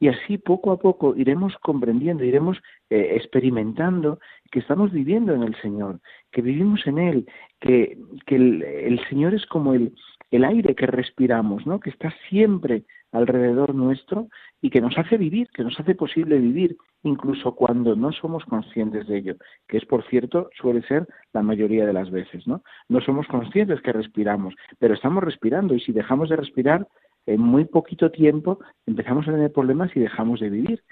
Y 0.00 0.08
así 0.08 0.38
poco 0.38 0.72
a 0.72 0.78
poco 0.78 1.14
iremos 1.16 1.56
comprendiendo, 1.58 2.24
iremos 2.24 2.58
eh, 2.90 3.14
experimentando 3.16 4.18
que 4.50 4.58
estamos 4.58 4.92
viviendo 4.92 5.34
en 5.34 5.42
el 5.42 5.54
Señor, 5.60 6.00
que 6.30 6.42
vivimos 6.42 6.86
en 6.86 6.98
Él, 6.98 7.26
que, 7.60 7.98
que 8.26 8.36
el, 8.36 9.00
Señor 9.08 9.34
es 9.34 9.46
como 9.46 9.74
el, 9.74 9.94
el 10.30 10.44
aire 10.44 10.74
que 10.74 10.86
respiramos, 10.86 11.66
¿no? 11.66 11.80
que 11.80 11.90
está 11.90 12.12
siempre 12.28 12.84
alrededor 13.12 13.74
nuestro 13.74 14.28
y 14.60 14.70
que 14.70 14.80
nos 14.80 14.96
hace 14.96 15.18
vivir, 15.18 15.48
que 15.54 15.62
nos 15.62 15.78
hace 15.78 15.94
posible 15.94 16.38
vivir, 16.38 16.76
incluso 17.02 17.54
cuando 17.54 17.94
no 17.94 18.10
somos 18.12 18.44
conscientes 18.46 19.06
de 19.06 19.18
ello, 19.18 19.34
que 19.68 19.76
es, 19.76 19.84
por 19.84 20.04
cierto, 20.08 20.48
suele 20.56 20.82
ser 20.82 21.06
la 21.32 21.42
mayoría 21.42 21.86
de 21.86 21.92
las 21.92 22.10
veces, 22.10 22.46
¿no? 22.46 22.62
No 22.88 23.00
somos 23.02 23.26
conscientes 23.26 23.80
que 23.82 23.92
respiramos, 23.92 24.54
pero 24.78 24.94
estamos 24.94 25.22
respirando 25.22 25.74
y 25.74 25.80
si 25.80 25.92
dejamos 25.92 26.30
de 26.30 26.36
respirar, 26.36 26.88
en 27.26 27.40
muy 27.40 27.64
poquito 27.64 28.10
tiempo 28.10 28.58
empezamos 28.86 29.28
a 29.28 29.32
tener 29.32 29.52
problemas 29.52 29.90
y 29.94 30.00
dejamos 30.00 30.40
de 30.40 30.50
vivir. 30.50 30.82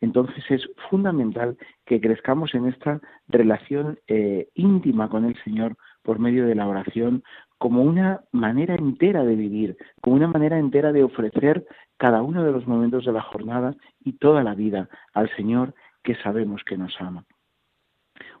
Entonces 0.00 0.44
es 0.50 0.68
fundamental 0.90 1.56
que 1.86 2.00
crezcamos 2.00 2.54
en 2.54 2.66
esta 2.66 3.00
relación 3.28 3.98
eh, 4.08 4.48
íntima 4.54 5.08
con 5.08 5.24
el 5.24 5.36
Señor 5.42 5.76
por 6.02 6.18
medio 6.18 6.46
de 6.46 6.54
la 6.54 6.68
oración 6.68 7.22
como 7.58 7.82
una 7.82 8.20
manera 8.32 8.74
entera 8.74 9.24
de 9.24 9.34
vivir, 9.34 9.76
como 10.02 10.16
una 10.16 10.28
manera 10.28 10.58
entera 10.58 10.92
de 10.92 11.02
ofrecer 11.02 11.66
cada 11.96 12.22
uno 12.22 12.44
de 12.44 12.52
los 12.52 12.66
momentos 12.66 13.06
de 13.06 13.12
la 13.12 13.22
jornada 13.22 13.74
y 14.04 14.12
toda 14.14 14.42
la 14.42 14.54
vida 14.54 14.88
al 15.14 15.34
Señor 15.36 15.74
que 16.02 16.14
sabemos 16.16 16.62
que 16.64 16.76
nos 16.76 16.94
ama. 17.00 17.24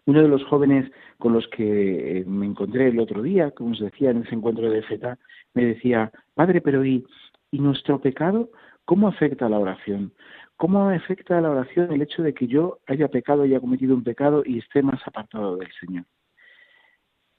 Uno 0.04 0.22
de 0.22 0.28
los 0.28 0.44
jóvenes 0.44 0.90
con 1.18 1.32
los 1.32 1.48
que 1.48 2.20
eh, 2.20 2.24
me 2.26 2.46
encontré 2.46 2.88
el 2.88 3.00
otro 3.00 3.22
día, 3.22 3.50
como 3.50 3.72
os 3.72 3.80
decía 3.80 4.10
en 4.10 4.22
ese 4.22 4.34
encuentro 4.34 4.70
de 4.70 4.82
FETA, 4.82 5.18
me 5.54 5.64
decía, 5.64 6.12
Padre, 6.34 6.60
pero 6.60 6.84
¿y, 6.84 7.04
¿y 7.50 7.58
nuestro 7.58 8.00
pecado 8.00 8.50
cómo 8.84 9.08
afecta 9.08 9.46
a 9.46 9.48
la 9.48 9.58
oración? 9.58 10.12
¿Cómo 10.56 10.88
afecta 10.88 11.36
a 11.36 11.40
la 11.40 11.50
oración 11.50 11.92
el 11.92 12.02
hecho 12.02 12.22
de 12.22 12.32
que 12.32 12.46
yo 12.46 12.78
haya 12.86 13.08
pecado, 13.08 13.42
haya 13.42 13.60
cometido 13.60 13.94
un 13.94 14.02
pecado 14.02 14.42
y 14.44 14.58
esté 14.58 14.82
más 14.82 15.06
apartado 15.06 15.56
del 15.56 15.68
Señor? 15.78 16.04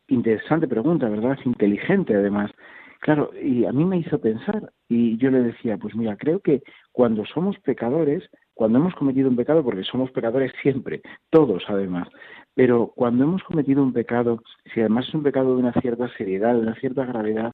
Interesante 0.08 0.68
pregunta, 0.68 1.10
¿verdad? 1.10 1.38
Inteligente 1.44 2.16
además. 2.16 2.52
Claro, 3.00 3.32
y 3.42 3.66
a 3.66 3.72
mí 3.72 3.86
me 3.86 3.98
hizo 3.98 4.20
pensar 4.20 4.72
y 4.88 5.18
yo 5.18 5.30
le 5.30 5.42
decía, 5.42 5.78
pues 5.78 5.96
mira, 5.96 6.16
creo 6.16 6.40
que 6.40 6.64
cuando 6.92 7.26
somos 7.26 7.58
pecadores, 7.60 8.28
cuando 8.54 8.80
hemos 8.80 8.96
cometido 8.96 9.30
un 9.30 9.36
pecado, 9.36 9.64
porque 9.64 9.84
somos 9.84 10.12
pecadores 10.12 10.52
siempre, 10.62 11.02
todos 11.30 11.64
además, 11.68 12.08
pero 12.56 12.92
cuando 12.96 13.24
hemos 13.24 13.44
cometido 13.44 13.84
un 13.84 13.94
pecado, 13.94 14.42
si 14.74 14.80
además 14.80 15.08
es 15.08 15.14
un 15.14 15.24
pecado 15.24 15.56
de 15.56 15.62
una 15.62 15.74
cierta 15.74 16.08
seriedad, 16.18 16.56
de 16.56 16.62
una 16.62 16.76
cierta 16.76 17.06
gravedad, 17.06 17.52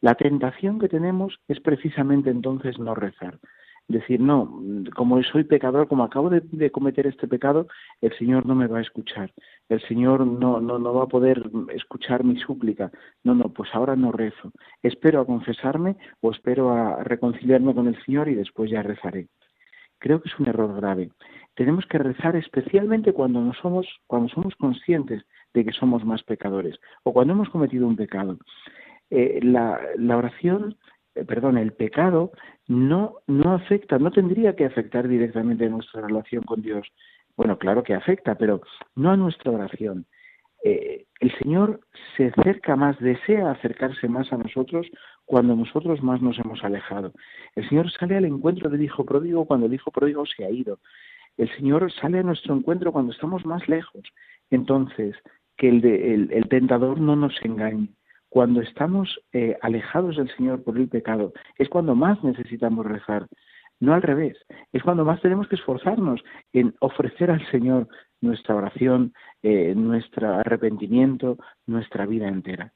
la 0.00 0.14
tentación 0.14 0.78
que 0.78 0.88
tenemos 0.88 1.40
es 1.48 1.60
precisamente 1.60 2.30
entonces 2.30 2.78
no 2.78 2.94
rezar. 2.94 3.38
Decir, 3.88 4.20
no, 4.20 4.62
como 4.94 5.22
soy 5.22 5.44
pecador, 5.44 5.88
como 5.88 6.04
acabo 6.04 6.28
de, 6.28 6.70
cometer 6.70 7.06
este 7.06 7.26
pecado, 7.26 7.68
el 8.02 8.12
Señor 8.18 8.44
no 8.44 8.54
me 8.54 8.66
va 8.66 8.78
a 8.78 8.82
escuchar. 8.82 9.32
El 9.70 9.80
Señor 9.88 10.26
no, 10.26 10.60
no, 10.60 10.78
no 10.78 10.92
va 10.92 11.04
a 11.04 11.08
poder 11.08 11.50
escuchar 11.74 12.22
mi 12.22 12.38
súplica. 12.38 12.90
No, 13.24 13.34
no, 13.34 13.48
pues 13.48 13.70
ahora 13.72 13.96
no 13.96 14.12
rezo. 14.12 14.52
Espero 14.82 15.20
a 15.20 15.26
confesarme 15.26 15.96
o 16.20 16.30
espero 16.30 16.70
a 16.70 17.02
reconciliarme 17.02 17.74
con 17.74 17.88
el 17.88 18.00
Señor 18.04 18.28
y 18.28 18.34
después 18.34 18.70
ya 18.70 18.82
rezaré. 18.82 19.28
Creo 19.98 20.20
que 20.20 20.28
es 20.28 20.38
un 20.38 20.48
error 20.48 20.76
grave. 20.76 21.10
Tenemos 21.54 21.86
que 21.86 21.98
rezar 21.98 22.36
especialmente 22.36 23.14
cuando 23.14 23.40
no 23.40 23.54
somos, 23.54 23.86
cuando 24.06 24.28
somos 24.28 24.54
conscientes 24.56 25.24
de 25.54 25.64
que 25.64 25.72
somos 25.72 26.04
más 26.04 26.22
pecadores 26.22 26.78
o 27.04 27.12
cuando 27.14 27.32
hemos 27.32 27.48
cometido 27.48 27.86
un 27.86 27.96
pecado. 27.96 28.38
Eh, 29.10 29.40
la, 29.42 29.80
oración, 30.16 30.76
eh, 31.14 31.24
perdón, 31.24 31.56
el 31.58 31.72
pecado 31.72 32.32
no, 32.66 33.16
no 33.26 33.54
afecta, 33.54 33.98
no 33.98 34.10
tendría 34.10 34.54
que 34.54 34.66
afectar 34.66 35.08
directamente 35.08 35.68
nuestra 35.68 36.02
relación 36.02 36.42
con 36.42 36.62
Dios. 36.62 36.86
Bueno, 37.36 37.58
claro 37.58 37.82
que 37.82 37.94
afecta, 37.94 38.34
pero 38.36 38.60
no 38.96 39.10
a 39.10 39.16
nuestra 39.16 39.52
oración. 39.52 40.06
Eh, 40.64 41.06
el 41.20 41.32
Señor 41.38 41.80
se 42.16 42.26
acerca 42.26 42.74
más, 42.76 42.98
desea 42.98 43.50
acercarse 43.50 44.08
más 44.08 44.32
a 44.32 44.36
nosotros 44.36 44.88
cuando 45.24 45.54
nosotros 45.54 46.02
más 46.02 46.20
nos 46.20 46.38
hemos 46.38 46.62
alejado. 46.64 47.12
El 47.54 47.68
Señor 47.68 47.90
sale 47.92 48.16
al 48.16 48.24
encuentro 48.24 48.68
del 48.68 48.82
Hijo 48.82 49.04
pródigo 49.04 49.46
cuando 49.46 49.66
el 49.66 49.74
Hijo 49.74 49.90
pródigo 49.90 50.26
se 50.26 50.44
ha 50.44 50.50
ido. 50.50 50.80
El 51.36 51.48
Señor 51.56 51.90
sale 51.92 52.18
a 52.18 52.24
nuestro 52.24 52.54
encuentro 52.54 52.92
cuando 52.92 53.12
estamos 53.12 53.46
más 53.46 53.68
lejos. 53.68 54.02
Entonces, 54.50 55.14
que 55.56 55.68
el, 55.68 55.84
el, 55.84 56.32
el 56.32 56.48
tentador 56.48 57.00
no 57.00 57.14
nos 57.14 57.34
engañe 57.42 57.88
cuando 58.28 58.60
estamos 58.60 59.20
eh, 59.32 59.56
alejados 59.62 60.16
del 60.16 60.34
Señor 60.36 60.62
por 60.62 60.76
el 60.76 60.88
pecado, 60.88 61.32
es 61.56 61.68
cuando 61.68 61.94
más 61.94 62.22
necesitamos 62.22 62.86
rezar, 62.86 63.26
no 63.80 63.94
al 63.94 64.02
revés, 64.02 64.36
es 64.72 64.82
cuando 64.82 65.04
más 65.04 65.20
tenemos 65.20 65.48
que 65.48 65.56
esforzarnos 65.56 66.20
en 66.52 66.74
ofrecer 66.80 67.30
al 67.30 67.46
Señor 67.50 67.88
nuestra 68.20 68.56
oración, 68.56 69.12
eh, 69.42 69.74
nuestro 69.76 70.34
arrepentimiento, 70.34 71.38
nuestra 71.66 72.06
vida 72.06 72.28
entera. 72.28 72.72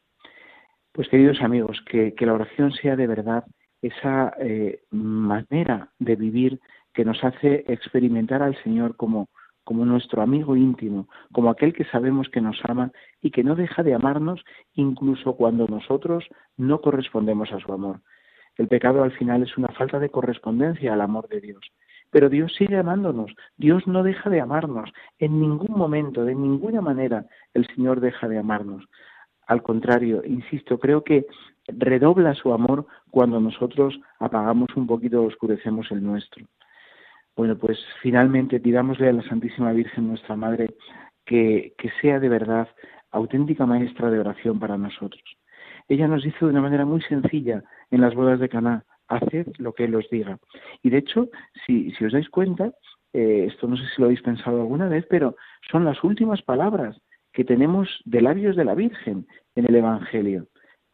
Pues 0.93 1.09
queridos 1.09 1.41
amigos, 1.41 1.83
que, 1.87 2.15
la 2.21 2.35
oración 2.35 2.73
sea 2.73 2.97
de 2.97 3.07
verdad 3.07 3.45
esa 3.81 4.33
eh, 4.39 4.83
manera 4.91 5.91
de 5.99 6.17
vivir 6.17 6.61
que 6.93 7.05
nos 7.05 7.25
hace 7.25 7.65
experimentar 7.67 8.43
al 8.43 8.63
Señor 8.63 8.97
como 8.97 9.29
como 9.65 9.85
nuestro 9.85 10.23
amigo 10.23 10.57
íntimo, 10.57 11.09
como 11.33 11.51
aquel 11.51 11.73
que 11.73 11.85
sabemos 11.85 12.29
que 12.29 12.41
nos 12.41 12.59
ama 12.65 12.93
y 13.21 13.31
que 13.31 13.45
no 13.45 13.55
deja 13.55 13.83
de 13.83 13.95
amarnos 13.95 14.45
incluso 14.75 15.35
cuando 15.35 15.67
nosotros 15.67 16.25
no 16.57 16.81
correspondemos 16.81 17.53
a 17.53 17.61
su 17.61 17.73
amor. 17.73 18.01
El 18.57 18.69
pecado 18.69 19.03
al 19.03 19.13
final 19.13 19.43
es 19.43 19.57
una 19.57 19.69
falta 19.69 19.99
de 19.99 20.11
correspondencia 20.11 20.93
al 20.93 21.01
amor 21.01 21.29
de 21.29 21.41
Dios. 21.41 21.63
Pero 22.11 22.29
Dios 22.29 22.53
sigue 22.55 22.77
amándonos, 22.77 23.33
Dios 23.57 23.87
no 23.87 24.03
deja 24.03 24.29
de 24.29 24.41
amarnos, 24.41 24.93
en 25.19 25.41
ningún 25.41 25.75
momento, 25.79 26.25
de 26.25 26.35
ninguna 26.35 26.83
manera 26.83 27.25
el 27.55 27.67
Señor 27.75 28.01
deja 28.01 28.29
de 28.29 28.39
amarnos. 28.39 28.85
Al 29.47 29.63
contrario, 29.63 30.23
insisto, 30.25 30.79
creo 30.79 31.03
que 31.03 31.27
redobla 31.67 32.35
su 32.35 32.53
amor 32.53 32.87
cuando 33.11 33.41
nosotros 33.41 33.99
apagamos 34.19 34.69
un 34.77 34.87
poquito 34.87 35.23
o 35.23 35.27
oscurecemos 35.27 35.91
el 35.91 36.03
nuestro. 36.03 36.47
Bueno, 37.37 37.57
pues 37.57 37.79
finalmente 38.03 38.61
pidámosle 38.61 39.09
a 39.09 39.13
la 39.13 39.23
Santísima 39.23 39.73
Virgen, 39.73 40.09
nuestra 40.09 40.37
Madre, 40.37 40.75
que, 41.25 41.75
que 41.79 41.91
sea 42.01 42.21
de 42.21 42.29
verdad 42.29 42.69
auténtica 43.11 43.67
maestra 43.67 44.11
de 44.11 44.19
oración 44.19 44.59
para 44.59 44.77
nosotros. 44.77 45.23
Ella 45.89 46.09
nos 46.09 46.23
dice 46.23 46.39
de 46.41 46.51
una 46.51 46.61
manera 46.61 46.85
muy 46.85 47.01
sencilla 47.03 47.63
en 47.91 48.01
las 48.01 48.15
bodas 48.15 48.41
de 48.41 48.49
Caná, 48.49 48.85
haced 49.09 49.49
lo 49.59 49.73
que 49.73 49.85
Él 49.85 49.95
os 49.95 50.09
diga. 50.11 50.39
Y 50.83 50.91
de 50.91 50.99
hecho, 50.99 51.29
si, 51.67 51.91
si 51.93 52.05
os 52.05 52.13
dais 52.13 52.29
cuenta, 52.29 52.73
eh, 53.13 53.47
esto 53.51 53.67
no 53.67 53.77
sé 53.77 53.85
si 53.85 54.01
lo 54.01 54.07
habéis 54.07 54.23
pensado 54.23 54.61
alguna 54.61 54.89
vez, 54.89 55.07
pero 55.09 55.37
son 55.71 55.85
las 55.85 56.03
últimas 56.03 56.43
palabras 56.43 57.01
que 57.33 57.45
tenemos 57.45 57.89
de 58.05 58.21
labios 58.21 58.57
de 58.57 58.65
la 58.65 58.75
Virgen 58.75 59.27
en 59.55 59.67
el 59.67 59.75
Evangelio. 59.75 60.47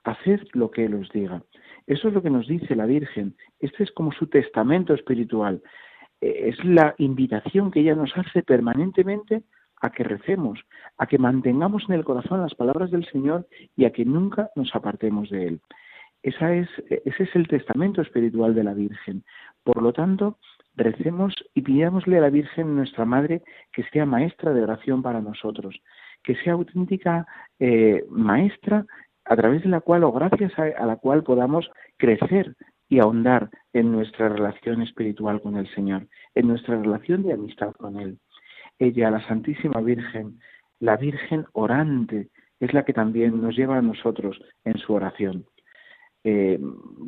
Haced 0.05 0.41
lo 0.53 0.71
que 0.71 0.87
Él 0.87 0.95
os 0.95 1.11
diga. 1.11 1.43
Eso 1.87 2.09
es 2.09 2.15
lo 2.15 2.23
que 2.23 2.31
nos 2.31 2.47
dice 2.47 2.77
la 2.77 2.87
Virgen. 2.87 3.35
Este 3.61 3.83
es 3.83 3.93
como 3.93 4.13
su 4.13 4.27
testamento 4.27 4.95
espiritual. 4.95 5.63
Eh, 6.21 6.49
es 6.49 6.65
la 6.65 6.95
invitación 6.99 7.71
que 7.71 7.81
ella 7.81 7.95
nos 7.95 8.17
hace 8.17 8.43
permanentemente 8.43 9.43
a 9.81 9.91
que 9.91 10.05
recemos, 10.05 10.59
a 10.97 11.07
que 11.07 11.19
mantengamos 11.19 11.85
en 11.89 11.95
el 11.95 12.05
corazón 12.05 12.43
las 12.43 12.55
palabras 12.55 12.91
del 12.91 13.07
Señor 13.07 13.47
y 13.77 13.85
a 13.85 13.93
que 13.93 14.05
nunca 14.05 14.51
nos 14.57 14.75
apartemos 14.75 15.31
de 15.31 15.47
Él. 15.47 15.61
Esa 16.23 16.53
es, 16.53 16.69
ese 17.05 17.23
es 17.23 17.37
el 17.37 17.47
testamento 17.47 18.03
espiritual 18.03 18.55
de 18.55 18.65
la 18.65 18.75
Virgen. 18.75 19.23
Por 19.63 19.81
lo 19.81 19.93
tanto, 19.93 20.39
recemos 20.75 21.35
y 21.55 21.63
pidámosle 21.63 22.19
a 22.19 22.23
la 22.23 22.31
Virgen, 22.31 22.75
nuestra 22.75 23.05
Madre, 23.05 23.43
que 23.73 23.85
sea 23.85 24.07
maestra 24.07 24.53
de 24.53 24.63
oración 24.63 25.03
para 25.03 25.21
nosotros, 25.21 25.81
que 26.23 26.35
sea 26.37 26.55
auténtica 26.55 27.27
eh, 27.59 28.05
maestra 28.09 28.87
a 29.25 29.37
través 29.37 29.63
de 29.63 29.69
la 29.69 29.81
cual 29.81 30.05
o 30.05 30.13
gracias 30.13 30.53
a, 30.59 30.87
la 30.87 30.97
cual 30.97 31.23
podamos 31.23 31.71
crecer 31.99 32.57
y 32.89 32.99
ahondar 32.99 33.51
en 33.73 33.93
nuestra 33.93 34.29
relación 34.29 34.83
espiritual 34.83 35.41
con 35.41 35.57
el 35.57 35.69
Señor, 35.75 36.07
en 36.35 36.49
nuestra 36.49 36.81
relación 36.81 37.23
de 37.23 37.35
amistad 37.35 37.73
con 37.73 37.99
Él. 38.01 38.19
Ella, 38.79 39.11
la 39.11 39.27
Santísima 39.27 39.81
Virgen, 39.81 40.39
la 40.81 40.97
Virgen 40.97 41.47
orante, 41.53 42.29
es 42.61 42.73
la 42.73 42.85
que 42.85 42.93
también 42.93 43.41
nos 43.41 43.57
lleva 43.57 43.79
a 43.79 43.83
nosotros 43.83 44.41
en 44.65 44.79
su 44.79 44.93
oración. 44.95 45.45
Eh, 46.25 46.59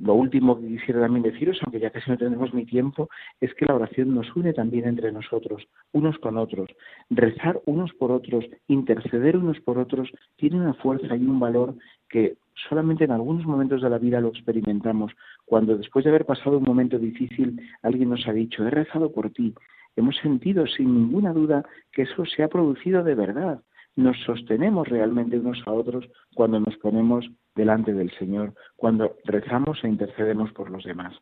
lo 0.02 0.14
último 0.14 0.60
que 0.60 0.68
quisiera 0.68 1.00
también 1.00 1.24
deciros, 1.24 1.58
aunque 1.62 1.80
ya 1.80 1.90
casi 1.90 2.10
no 2.10 2.16
tenemos 2.16 2.54
mi 2.54 2.64
tiempo, 2.64 3.08
es 3.40 3.52
que 3.54 3.66
la 3.66 3.74
oración 3.74 4.14
nos 4.14 4.34
une 4.36 4.52
también 4.52 4.86
entre 4.86 5.10
nosotros, 5.12 5.66
unos 5.92 6.16
con 6.18 6.38
otros. 6.38 6.70
Rezar 7.10 7.60
unos 7.66 7.92
por 7.94 8.12
otros, 8.12 8.44
interceder 8.68 9.36
unos 9.36 9.60
por 9.60 9.78
otros, 9.78 10.10
tiene 10.36 10.56
una 10.56 10.74
fuerza 10.74 11.16
y 11.16 11.24
un 11.24 11.40
valor 11.40 11.74
que 12.08 12.36
solamente 12.68 13.04
en 13.04 13.12
algunos 13.12 13.44
momentos 13.46 13.82
de 13.82 13.90
la 13.90 13.98
vida 13.98 14.20
lo 14.20 14.28
experimentamos. 14.28 15.12
Cuando 15.44 15.76
después 15.76 16.04
de 16.04 16.10
haber 16.10 16.26
pasado 16.26 16.58
un 16.58 16.64
momento 16.64 16.98
difícil, 16.98 17.60
alguien 17.82 18.10
nos 18.10 18.26
ha 18.26 18.32
dicho, 18.32 18.66
he 18.66 18.70
rezado 18.70 19.12
por 19.12 19.30
ti. 19.30 19.54
Hemos 19.96 20.16
sentido 20.16 20.66
sin 20.66 20.94
ninguna 20.94 21.32
duda 21.32 21.64
que 21.92 22.02
eso 22.02 22.24
se 22.24 22.42
ha 22.42 22.48
producido 22.48 23.02
de 23.02 23.14
verdad 23.14 23.62
nos 23.96 24.16
sostenemos 24.24 24.88
realmente 24.88 25.38
unos 25.38 25.62
a 25.66 25.72
otros 25.72 26.08
cuando 26.34 26.60
nos 26.60 26.76
ponemos 26.78 27.28
delante 27.54 27.92
del 27.92 28.10
Señor, 28.12 28.54
cuando 28.76 29.16
rezamos 29.24 29.82
e 29.82 29.88
intercedemos 29.88 30.52
por 30.52 30.70
los 30.70 30.84
demás. 30.84 31.14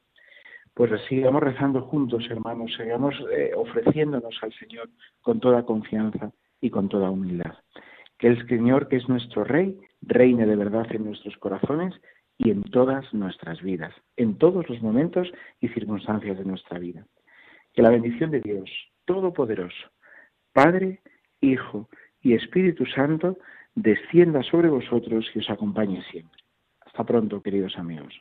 Pues 0.74 0.92
sigamos 1.08 1.42
rezando 1.42 1.82
juntos, 1.82 2.24
hermanos, 2.30 2.72
sigamos 2.76 3.14
eh, 3.32 3.50
ofreciéndonos 3.56 4.38
al 4.42 4.52
Señor 4.52 4.88
con 5.20 5.40
toda 5.40 5.64
confianza 5.64 6.30
y 6.60 6.70
con 6.70 6.88
toda 6.88 7.10
humildad. 7.10 7.54
Que 8.16 8.28
el 8.28 8.46
Señor, 8.46 8.88
que 8.88 8.96
es 8.96 9.08
nuestro 9.08 9.44
Rey, 9.44 9.76
reine 10.02 10.46
de 10.46 10.56
verdad 10.56 10.86
en 10.90 11.04
nuestros 11.04 11.36
corazones 11.36 11.94
y 12.36 12.50
en 12.50 12.62
todas 12.62 13.12
nuestras 13.12 13.60
vidas, 13.62 13.94
en 14.16 14.38
todos 14.38 14.68
los 14.68 14.80
momentos 14.80 15.30
y 15.60 15.68
circunstancias 15.68 16.38
de 16.38 16.44
nuestra 16.44 16.78
vida. 16.78 17.06
Que 17.74 17.82
la 17.82 17.90
bendición 17.90 18.30
de 18.30 18.40
Dios 18.40 18.70
Todopoderoso, 19.04 19.90
Padre, 20.52 21.00
Hijo 21.40 21.88
y 22.20 22.34
Espíritu 22.34 22.84
Santo 22.86 23.38
descienda 23.74 24.42
sobre 24.42 24.68
vosotros 24.68 25.30
y 25.34 25.38
os 25.38 25.50
acompañe 25.50 26.02
siempre. 26.10 26.42
Hasta 26.80 27.04
pronto, 27.04 27.42
queridos 27.42 27.76
amigos. 27.76 28.20